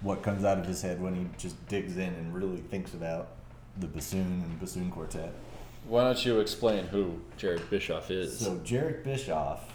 what 0.00 0.22
comes 0.24 0.44
out 0.44 0.58
of 0.58 0.66
his 0.66 0.82
head 0.82 1.00
when 1.00 1.14
he 1.14 1.26
just 1.38 1.64
digs 1.68 1.96
in 1.98 2.14
and 2.14 2.34
really 2.34 2.56
thinks 2.56 2.94
about 2.94 3.28
the 3.78 3.86
bassoon 3.86 4.42
and 4.44 4.60
bassoon 4.60 4.90
quartet. 4.90 5.32
Why 5.86 6.04
don't 6.04 6.24
you 6.24 6.40
explain 6.40 6.86
who 6.86 7.20
Jherek 7.38 7.68
Bischoff 7.68 8.10
is? 8.10 8.38
So 8.38 8.56
Jherek 8.58 9.02
Bischoff 9.02 9.68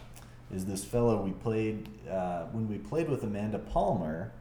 is 0.53 0.65
this 0.65 0.83
fellow 0.83 1.21
we 1.21 1.31
played 1.31 1.89
uh, 2.10 2.45
when 2.51 2.69
we 2.69 2.77
played 2.77 3.10
with 3.10 3.23
Amanda 3.23 3.60
Palmer, 3.60 4.31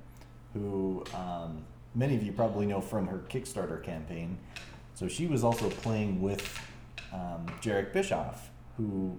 who 0.52 1.04
um, 1.14 1.64
many 1.94 2.14
of 2.14 2.22
you 2.22 2.32
probably 2.32 2.66
know 2.66 2.80
from 2.80 3.08
her 3.08 3.22
Kickstarter 3.28 3.82
campaign. 3.82 4.38
So 4.94 5.08
she 5.08 5.26
was 5.26 5.42
also 5.42 5.68
playing 5.68 6.22
with 6.22 6.60
um, 7.12 7.46
Jherek 7.60 7.92
Bischoff, 7.92 8.50
who 8.76 9.18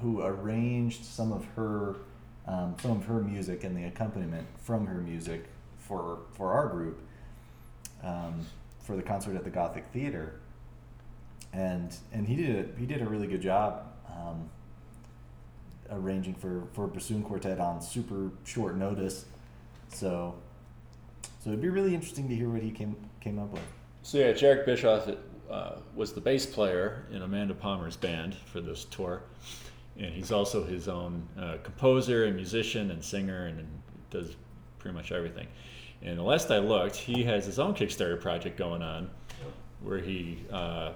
who 0.00 0.22
arranged 0.22 1.04
some 1.04 1.32
of 1.32 1.44
her 1.56 1.96
um, 2.46 2.76
some 2.80 2.92
of 2.92 3.04
her 3.06 3.20
music 3.20 3.64
and 3.64 3.76
the 3.76 3.84
accompaniment 3.84 4.46
from 4.62 4.86
her 4.86 5.00
music 5.00 5.46
for 5.78 6.20
for 6.32 6.52
our 6.52 6.68
group 6.68 7.00
um, 8.02 8.46
for 8.90 8.96
the 8.96 9.02
concert 9.02 9.36
at 9.36 9.44
the 9.44 9.50
Gothic 9.50 9.86
Theater 9.92 10.40
and 11.52 11.96
and 12.12 12.26
he 12.26 12.36
did 12.36 12.56
a, 12.56 12.78
he 12.78 12.86
did 12.86 13.02
a 13.02 13.06
really 13.06 13.26
good 13.26 13.42
job 13.42 13.84
um, 14.08 14.48
arranging 15.90 16.34
for 16.34 16.64
for 16.72 16.86
bassoon 16.86 17.22
quartet 17.22 17.60
on 17.60 17.80
super 17.80 18.30
short 18.44 18.76
notice. 18.76 19.24
So 19.88 20.34
so 21.42 21.50
it'd 21.50 21.60
be 21.60 21.68
really 21.68 21.94
interesting 21.94 22.28
to 22.28 22.34
hear 22.34 22.48
what 22.48 22.62
he 22.62 22.70
came 22.70 22.96
came 23.20 23.38
up 23.38 23.50
with. 23.50 23.62
So 24.02 24.18
yeah, 24.18 24.32
Jherek 24.32 24.64
Bischoff 24.64 25.08
uh, 25.50 25.76
was 25.94 26.12
the 26.12 26.20
bass 26.20 26.46
player 26.46 27.06
in 27.10 27.22
Amanda 27.22 27.54
Palmer's 27.54 27.96
band 27.96 28.34
for 28.34 28.60
this 28.60 28.84
tour, 28.84 29.22
and 29.98 30.12
he's 30.12 30.32
also 30.32 30.64
his 30.64 30.88
own 30.88 31.26
uh, 31.38 31.56
composer 31.62 32.24
and 32.24 32.36
musician 32.36 32.90
and 32.90 33.04
singer 33.04 33.46
and, 33.46 33.58
and 33.58 33.68
does 34.10 34.36
pretty 34.78 34.96
much 34.96 35.12
everything. 35.12 35.46
And 36.02 36.18
the 36.18 36.22
last 36.22 36.50
I 36.50 36.58
looked, 36.58 36.96
he 36.96 37.24
has 37.24 37.44
his 37.44 37.58
own 37.58 37.74
Kickstarter 37.74 38.20
project 38.20 38.56
going 38.56 38.82
on, 38.82 39.10
where 39.82 39.98
he 39.98 40.44
uh, 40.50 40.92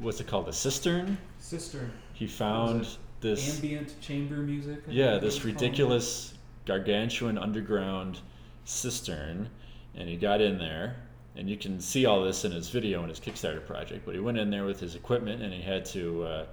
what's 0.00 0.20
it 0.20 0.26
called, 0.26 0.46
the 0.46 0.52
Cistern. 0.52 1.16
Sister. 1.38 1.90
He 2.12 2.26
found 2.26 2.86
this 3.20 3.56
Ambient 3.56 4.00
chamber 4.00 4.36
music. 4.36 4.82
I 4.88 4.90
yeah, 4.90 5.18
this 5.18 5.44
ridiculous 5.44 6.34
gargantuan 6.66 7.38
underground 7.38 8.20
cistern, 8.64 9.48
and 9.94 10.08
he 10.08 10.16
got 10.16 10.40
in 10.40 10.58
there, 10.58 10.96
and 11.36 11.48
you 11.48 11.56
can 11.56 11.80
see 11.80 12.06
all 12.06 12.22
this 12.22 12.44
in 12.44 12.52
his 12.52 12.68
video 12.68 13.02
in 13.02 13.08
his 13.08 13.20
Kickstarter 13.20 13.64
project. 13.64 14.04
But 14.04 14.14
he 14.14 14.20
went 14.20 14.38
in 14.38 14.50
there 14.50 14.64
with 14.64 14.80
his 14.80 14.94
equipment, 14.94 15.42
and 15.42 15.52
he 15.52 15.60
had 15.60 15.84
to, 15.86 16.24
uh, 16.24 16.46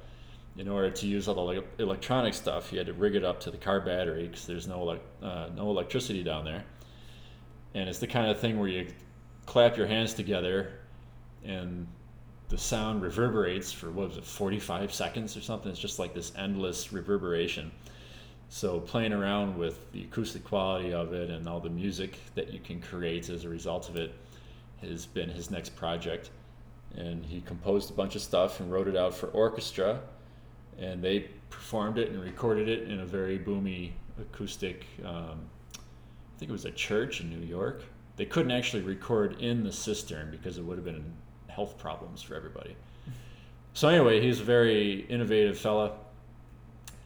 in 0.57 0.67
order 0.67 0.89
to 0.89 1.07
use 1.07 1.27
all 1.27 1.47
the 1.47 1.63
electronic 1.79 2.33
stuff, 2.33 2.69
he 2.69 2.77
had 2.77 2.87
to 2.87 2.93
rig 2.93 3.15
it 3.15 3.23
up 3.23 3.39
to 3.41 3.51
the 3.51 3.57
car 3.57 3.79
battery 3.79 4.27
because 4.27 4.45
there's 4.45 4.67
no 4.67 4.99
uh, 5.21 5.49
no 5.55 5.69
electricity 5.69 6.23
down 6.23 6.45
there. 6.45 6.63
And 7.73 7.88
it's 7.89 7.99
the 7.99 8.08
kind 8.08 8.30
of 8.30 8.39
thing 8.39 8.60
where 8.60 8.69
you 8.69 8.88
clap 9.45 9.77
your 9.77 9.88
hands 9.88 10.13
together, 10.13 10.73
and 11.43 11.88
the 12.49 12.58
sound 12.58 13.01
reverberates 13.01 13.71
for 13.71 13.91
what 13.91 14.10
was 14.10 14.17
it, 14.17 14.25
45 14.25 14.93
seconds 14.93 15.36
or 15.36 15.41
something. 15.41 15.71
It's 15.71 15.80
just 15.80 15.99
like 15.99 16.13
this 16.13 16.32
endless 16.38 16.93
reverberation. 16.93 17.71
So 18.49 18.80
playing 18.80 19.12
around 19.12 19.58
with 19.58 19.91
the 19.91 20.03
acoustic 20.03 20.43
quality 20.45 20.93
of 20.93 21.13
it 21.13 21.30
and 21.30 21.47
all 21.49 21.60
the 21.60 21.69
music 21.69 22.17
that 22.36 22.53
you 22.53 22.60
can 22.60 22.80
create 22.80 23.30
as 23.30 23.43
a 23.43 23.49
result 23.49 23.89
of 23.89 23.97
it 23.97 24.13
has 24.82 25.06
been 25.06 25.30
his 25.30 25.51
next 25.51 25.75
project. 25.75 26.30
And 26.95 27.25
he 27.25 27.41
composed 27.41 27.89
a 27.89 27.93
bunch 27.93 28.15
of 28.15 28.21
stuff 28.21 28.62
and 28.62 28.71
wrote 28.71 28.88
it 28.88 28.95
out 28.95 29.13
for 29.13 29.27
orchestra, 29.27 29.99
and 30.80 31.03
they 31.03 31.27
performed 31.49 31.97
it 31.97 32.12
and 32.12 32.21
recorded 32.21 32.69
it 32.69 32.89
in 32.89 33.01
a 33.01 33.06
very 33.06 33.38
boomy 33.38 33.91
acoustic. 34.19 34.86
Um, 35.03 35.41
I 36.38 36.39
think 36.39 36.50
it 36.50 36.54
was 36.54 36.65
a 36.65 36.71
church 36.71 37.19
in 37.19 37.32
New 37.32 37.43
York. 37.47 37.82
They 38.15 38.26
couldn't 38.26 38.52
actually 38.52 38.84
record 38.84 39.41
in 39.41 39.63
the 39.63 39.71
cistern 39.71 40.30
because 40.30 40.60
it 40.60 40.63
would 40.63 40.78
have 40.78 40.86
been 40.86 41.04
health 41.47 41.80
problems 41.80 42.21
for 42.21 42.36
everybody. 42.36 42.76
So 43.73 43.88
anyway, 43.88 44.21
he's 44.21 44.39
a 44.39 44.43
very 44.43 45.08
innovative 45.10 45.58
fella, 45.58 45.93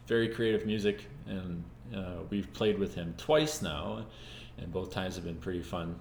very 0.06 0.28
creative 0.28 0.66
music, 0.66 1.06
and 1.28 1.64
uh, 1.96 2.24
we've 2.30 2.52
played 2.52 2.78
with 2.78 2.94
him 2.94 3.14
twice 3.18 3.62
now, 3.62 4.06
and 4.58 4.70
both 4.74 4.92
times 4.92 5.16
have 5.16 5.24
been 5.24 5.38
pretty 5.38 5.62
fun. 5.62 5.98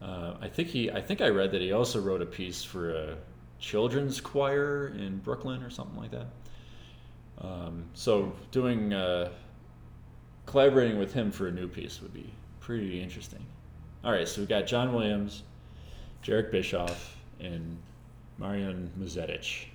Uh, 0.00 0.34
I 0.40 0.46
think 0.46 0.68
he, 0.68 0.88
I 0.88 1.00
think 1.00 1.20
I 1.20 1.30
read 1.30 1.50
that 1.50 1.60
he 1.60 1.72
also 1.72 2.00
wrote 2.00 2.22
a 2.22 2.26
piece 2.26 2.62
for 2.62 2.94
a 2.94 3.16
children's 3.58 4.20
choir 4.20 4.94
in 4.96 5.18
Brooklyn 5.18 5.64
or 5.64 5.70
something 5.70 5.98
like 5.98 6.12
that. 6.12 6.26
Um, 7.38 7.86
so 7.94 8.32
doing, 8.52 8.92
uh, 8.92 9.30
collaborating 10.46 10.98
with 10.98 11.12
him 11.12 11.30
for 11.30 11.48
a 11.48 11.52
new 11.52 11.68
piece 11.68 12.00
would 12.00 12.14
be 12.14 12.30
pretty 12.60 13.00
interesting. 13.02 13.44
All 14.04 14.12
right, 14.12 14.26
so 14.28 14.40
we've 14.40 14.48
got 14.48 14.66
John 14.66 14.92
Williams, 14.94 15.42
Jherek 16.24 16.50
Bischoff, 16.50 17.16
and 17.40 17.76
Marian 18.38 18.90
Muzetic. 18.98 19.66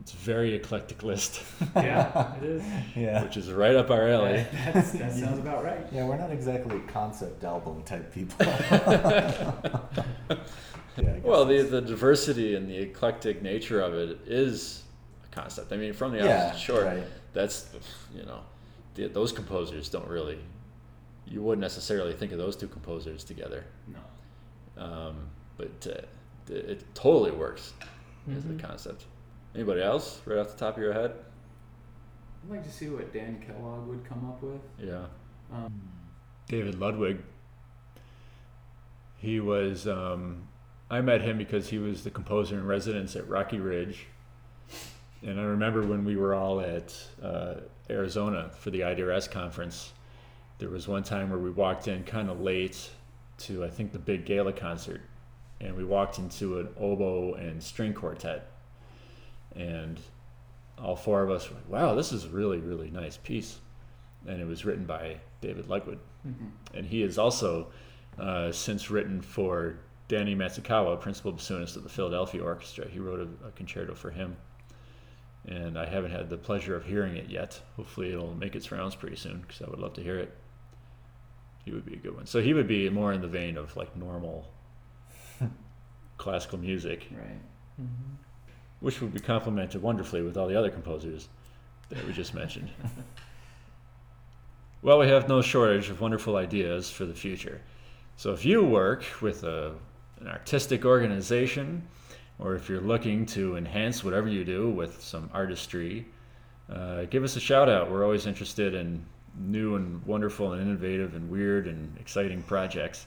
It's 0.00 0.12
a 0.12 0.16
very 0.16 0.54
eclectic 0.54 1.02
list, 1.04 1.42
Yeah, 1.76 2.34
it 2.36 2.42
is. 2.42 2.62
Yeah. 2.96 3.22
which 3.22 3.36
is 3.36 3.52
right 3.52 3.76
up 3.76 3.90
our 3.90 4.08
alley. 4.08 4.44
That's, 4.72 4.90
that 4.92 5.12
sounds 5.12 5.38
about 5.38 5.62
right. 5.62 5.86
Yeah, 5.92 6.04
we're 6.06 6.16
not 6.18 6.32
exactly 6.32 6.80
concept 6.88 7.44
album 7.44 7.82
type 7.84 8.12
people. 8.12 8.44
yeah, 10.96 11.18
Well, 11.22 11.44
the, 11.44 11.62
the 11.62 11.80
diversity 11.80 12.56
and 12.56 12.68
the 12.68 12.76
eclectic 12.76 13.40
nature 13.42 13.80
of 13.80 13.94
it 13.94 14.18
is 14.26 14.82
a 15.24 15.28
concept. 15.34 15.72
I 15.72 15.76
mean, 15.76 15.92
from 15.92 16.12
the 16.12 16.18
Yeah, 16.18 16.46
opposite 16.48 16.60
shore, 16.60 16.82
right. 16.84 17.04
that's 17.32 17.66
you 18.14 18.24
know, 18.24 18.40
the, 18.94 19.08
those 19.08 19.32
composers 19.32 19.88
don't 19.88 20.08
really. 20.08 20.38
You 21.26 21.42
wouldn't 21.42 21.62
necessarily 21.62 22.12
think 22.12 22.32
of 22.32 22.38
those 22.38 22.54
two 22.56 22.68
composers 22.68 23.24
together, 23.24 23.64
No. 23.88 24.82
um, 24.82 25.16
but 25.56 25.86
uh, 25.86 26.52
it, 26.52 26.70
it 26.70 26.94
totally 26.94 27.30
works 27.30 27.72
as 28.30 28.42
Mhm. 28.44 28.58
a 28.58 28.62
concept. 28.62 29.06
Anybody 29.54 29.80
else, 29.82 30.20
right 30.26 30.38
off 30.38 30.52
the 30.52 30.58
top 30.58 30.76
of 30.76 30.82
your 30.82 30.92
head? 30.92 31.12
I'd 32.44 32.50
like 32.50 32.64
to 32.64 32.70
see 32.70 32.88
what 32.90 33.10
Dan 33.12 33.42
Kellogg 33.46 33.86
would 33.88 34.04
come 34.04 34.28
up 34.28 34.42
with. 34.42 34.60
Yeah. 34.78 35.06
Um, 35.52 35.80
David 36.48 36.78
Ludwig. 36.78 37.22
He 39.16 39.40
was, 39.40 39.88
um, 39.88 40.46
I 40.90 41.00
met 41.00 41.22
him 41.22 41.38
because 41.38 41.70
he 41.70 41.78
was 41.78 42.04
the 42.04 42.10
composer 42.10 42.58
in 42.58 42.66
residence 42.66 43.16
at 43.16 43.26
Rocky 43.28 43.58
Ridge. 43.58 44.06
And 45.22 45.40
I 45.40 45.44
remember 45.44 45.82
when 45.86 46.04
we 46.04 46.16
were 46.16 46.34
all 46.34 46.60
at 46.60 46.94
uh, 47.22 47.54
Arizona 47.90 48.50
for 48.58 48.70
the 48.70 48.80
IDRS 48.80 49.30
conference, 49.30 49.92
there 50.58 50.70
was 50.70 50.88
one 50.88 51.02
time 51.02 51.30
where 51.30 51.38
we 51.38 51.50
walked 51.50 51.88
in 51.88 52.04
kind 52.04 52.30
of 52.30 52.40
late 52.40 52.90
to, 53.38 53.64
I 53.64 53.68
think, 53.68 53.92
the 53.92 53.98
big 53.98 54.24
gala 54.24 54.52
concert. 54.52 55.02
And 55.60 55.76
we 55.76 55.84
walked 55.84 56.18
into 56.18 56.58
an 56.58 56.68
oboe 56.78 57.34
and 57.34 57.62
string 57.62 57.92
quartet. 57.92 58.50
And 59.54 60.00
all 60.78 60.96
four 60.96 61.22
of 61.22 61.30
us 61.30 61.48
were 61.48 61.56
like, 61.56 61.68
wow, 61.68 61.94
this 61.94 62.12
is 62.12 62.24
a 62.24 62.28
really, 62.28 62.58
really 62.58 62.90
nice 62.90 63.16
piece. 63.16 63.58
And 64.26 64.40
it 64.40 64.46
was 64.46 64.64
written 64.64 64.84
by 64.84 65.16
David 65.44 65.68
Ludwig 65.68 65.98
mhm. 66.26 66.50
and 66.72 66.86
he 66.86 67.02
has 67.02 67.18
also 67.18 67.66
uh, 68.18 68.50
since 68.50 68.90
written 68.90 69.20
for 69.20 69.76
Danny 70.08 70.34
Matsukawa, 70.34 71.00
principal 71.00 71.32
bassoonist 71.32 71.76
of 71.76 71.82
the 71.82 71.88
Philadelphia 71.88 72.42
Orchestra. 72.42 72.88
He 72.88 72.98
wrote 72.98 73.20
a, 73.20 73.48
a 73.48 73.50
concerto 73.52 73.94
for 73.94 74.10
him, 74.10 74.36
and 75.46 75.78
I 75.78 75.86
haven't 75.86 76.10
had 76.10 76.30
the 76.30 76.36
pleasure 76.38 76.74
of 76.76 76.84
hearing 76.86 77.16
it 77.16 77.28
yet. 77.28 77.60
Hopefully, 77.76 78.10
it'll 78.12 78.34
make 78.34 78.54
its 78.56 78.70
rounds 78.72 78.94
pretty 78.94 79.16
soon 79.16 79.40
because 79.46 79.62
I 79.62 79.70
would 79.70 79.78
love 79.78 79.94
to 79.94 80.02
hear 80.02 80.18
it. 80.18 80.34
He 81.64 81.70
would 81.72 81.84
be 81.86 81.94
a 81.94 81.98
good 81.98 82.14
one. 82.16 82.26
So 82.26 82.40
he 82.42 82.52
would 82.54 82.68
be 82.68 82.88
more 82.90 83.12
in 83.12 83.20
the 83.22 83.28
vein 83.28 83.56
of 83.56 83.76
like 83.76 83.94
normal 83.96 84.46
classical 86.18 86.58
music, 86.58 87.06
Right. 87.10 87.40
Mhm. 87.80 88.16
which 88.80 89.00
would 89.00 89.12
be 89.14 89.20
complemented 89.20 89.80
wonderfully 89.82 90.22
with 90.22 90.36
all 90.36 90.46
the 90.46 90.56
other 90.56 90.70
composers 90.70 91.28
that 91.88 92.06
we 92.06 92.12
just 92.12 92.34
mentioned. 92.34 92.70
well, 94.82 94.98
we 94.98 95.08
have 95.08 95.28
no 95.28 95.40
shortage 95.42 95.88
of 95.90 96.00
wonderful 96.00 96.36
ideas 96.36 96.90
for 96.90 97.04
the 97.06 97.14
future. 97.14 97.60
So 98.16 98.32
if 98.32 98.44
you 98.44 98.62
work 98.62 99.04
with 99.20 99.42
a, 99.44 99.72
an 100.20 100.28
artistic 100.28 100.84
organization, 100.84 101.86
or 102.38 102.54
if 102.54 102.68
you're 102.68 102.80
looking 102.80 103.26
to 103.26 103.56
enhance 103.56 104.02
whatever 104.02 104.28
you 104.28 104.44
do 104.44 104.70
with 104.70 105.02
some 105.02 105.30
artistry, 105.32 106.06
uh, 106.72 107.04
give 107.04 107.24
us 107.24 107.36
a 107.36 107.40
shout 107.40 107.68
out. 107.68 107.90
We're 107.90 108.04
always 108.04 108.26
interested 108.26 108.74
in 108.74 109.04
new 109.38 109.76
and 109.76 110.04
wonderful 110.06 110.52
and 110.52 110.62
innovative 110.62 111.14
and 111.14 111.28
weird 111.30 111.66
and 111.66 111.96
exciting 111.98 112.42
projects. 112.42 113.06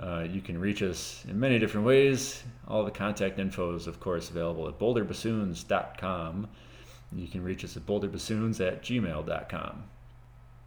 Uh, 0.00 0.24
you 0.30 0.40
can 0.40 0.58
reach 0.58 0.82
us 0.82 1.24
in 1.28 1.38
many 1.38 1.58
different 1.58 1.86
ways. 1.86 2.42
All 2.68 2.84
the 2.84 2.90
contact 2.90 3.38
info 3.38 3.74
is, 3.74 3.86
of 3.86 3.98
course, 3.98 4.30
available 4.30 4.68
at 4.68 4.78
boulderbassoons.com. 4.78 6.48
You 7.12 7.26
can 7.26 7.42
reach 7.42 7.64
us 7.64 7.76
at 7.76 7.86
boulderbassoons 7.86 8.64
at 8.66 8.82
gmail.com. 8.82 9.84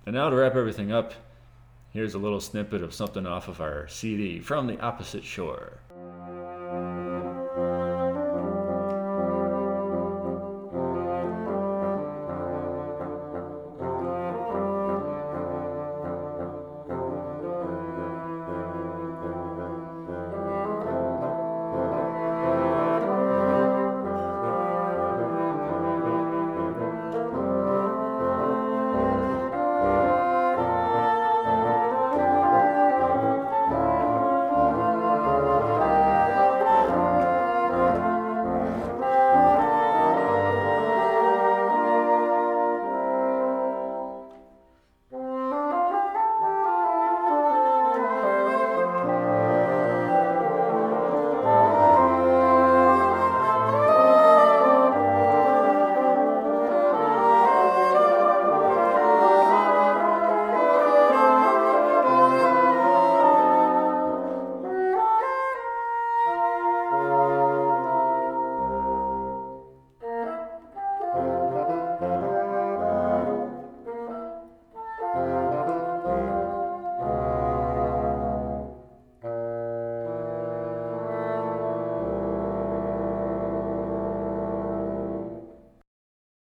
And 0.06 0.16
now 0.16 0.30
to 0.30 0.36
wrap 0.36 0.56
everything 0.56 0.92
up, 0.92 1.14
here's 1.92 2.16
a 2.16 2.20
little 2.20 2.42
snippet 2.42 2.82
of 2.82 2.94
something 2.94 3.26
off 3.26 3.48
of 3.48 3.62
our 3.62 3.88
CD 3.88 4.40
from 4.40 4.68
the 4.68 4.80
opposite 4.82 5.24
shore. 5.24 5.80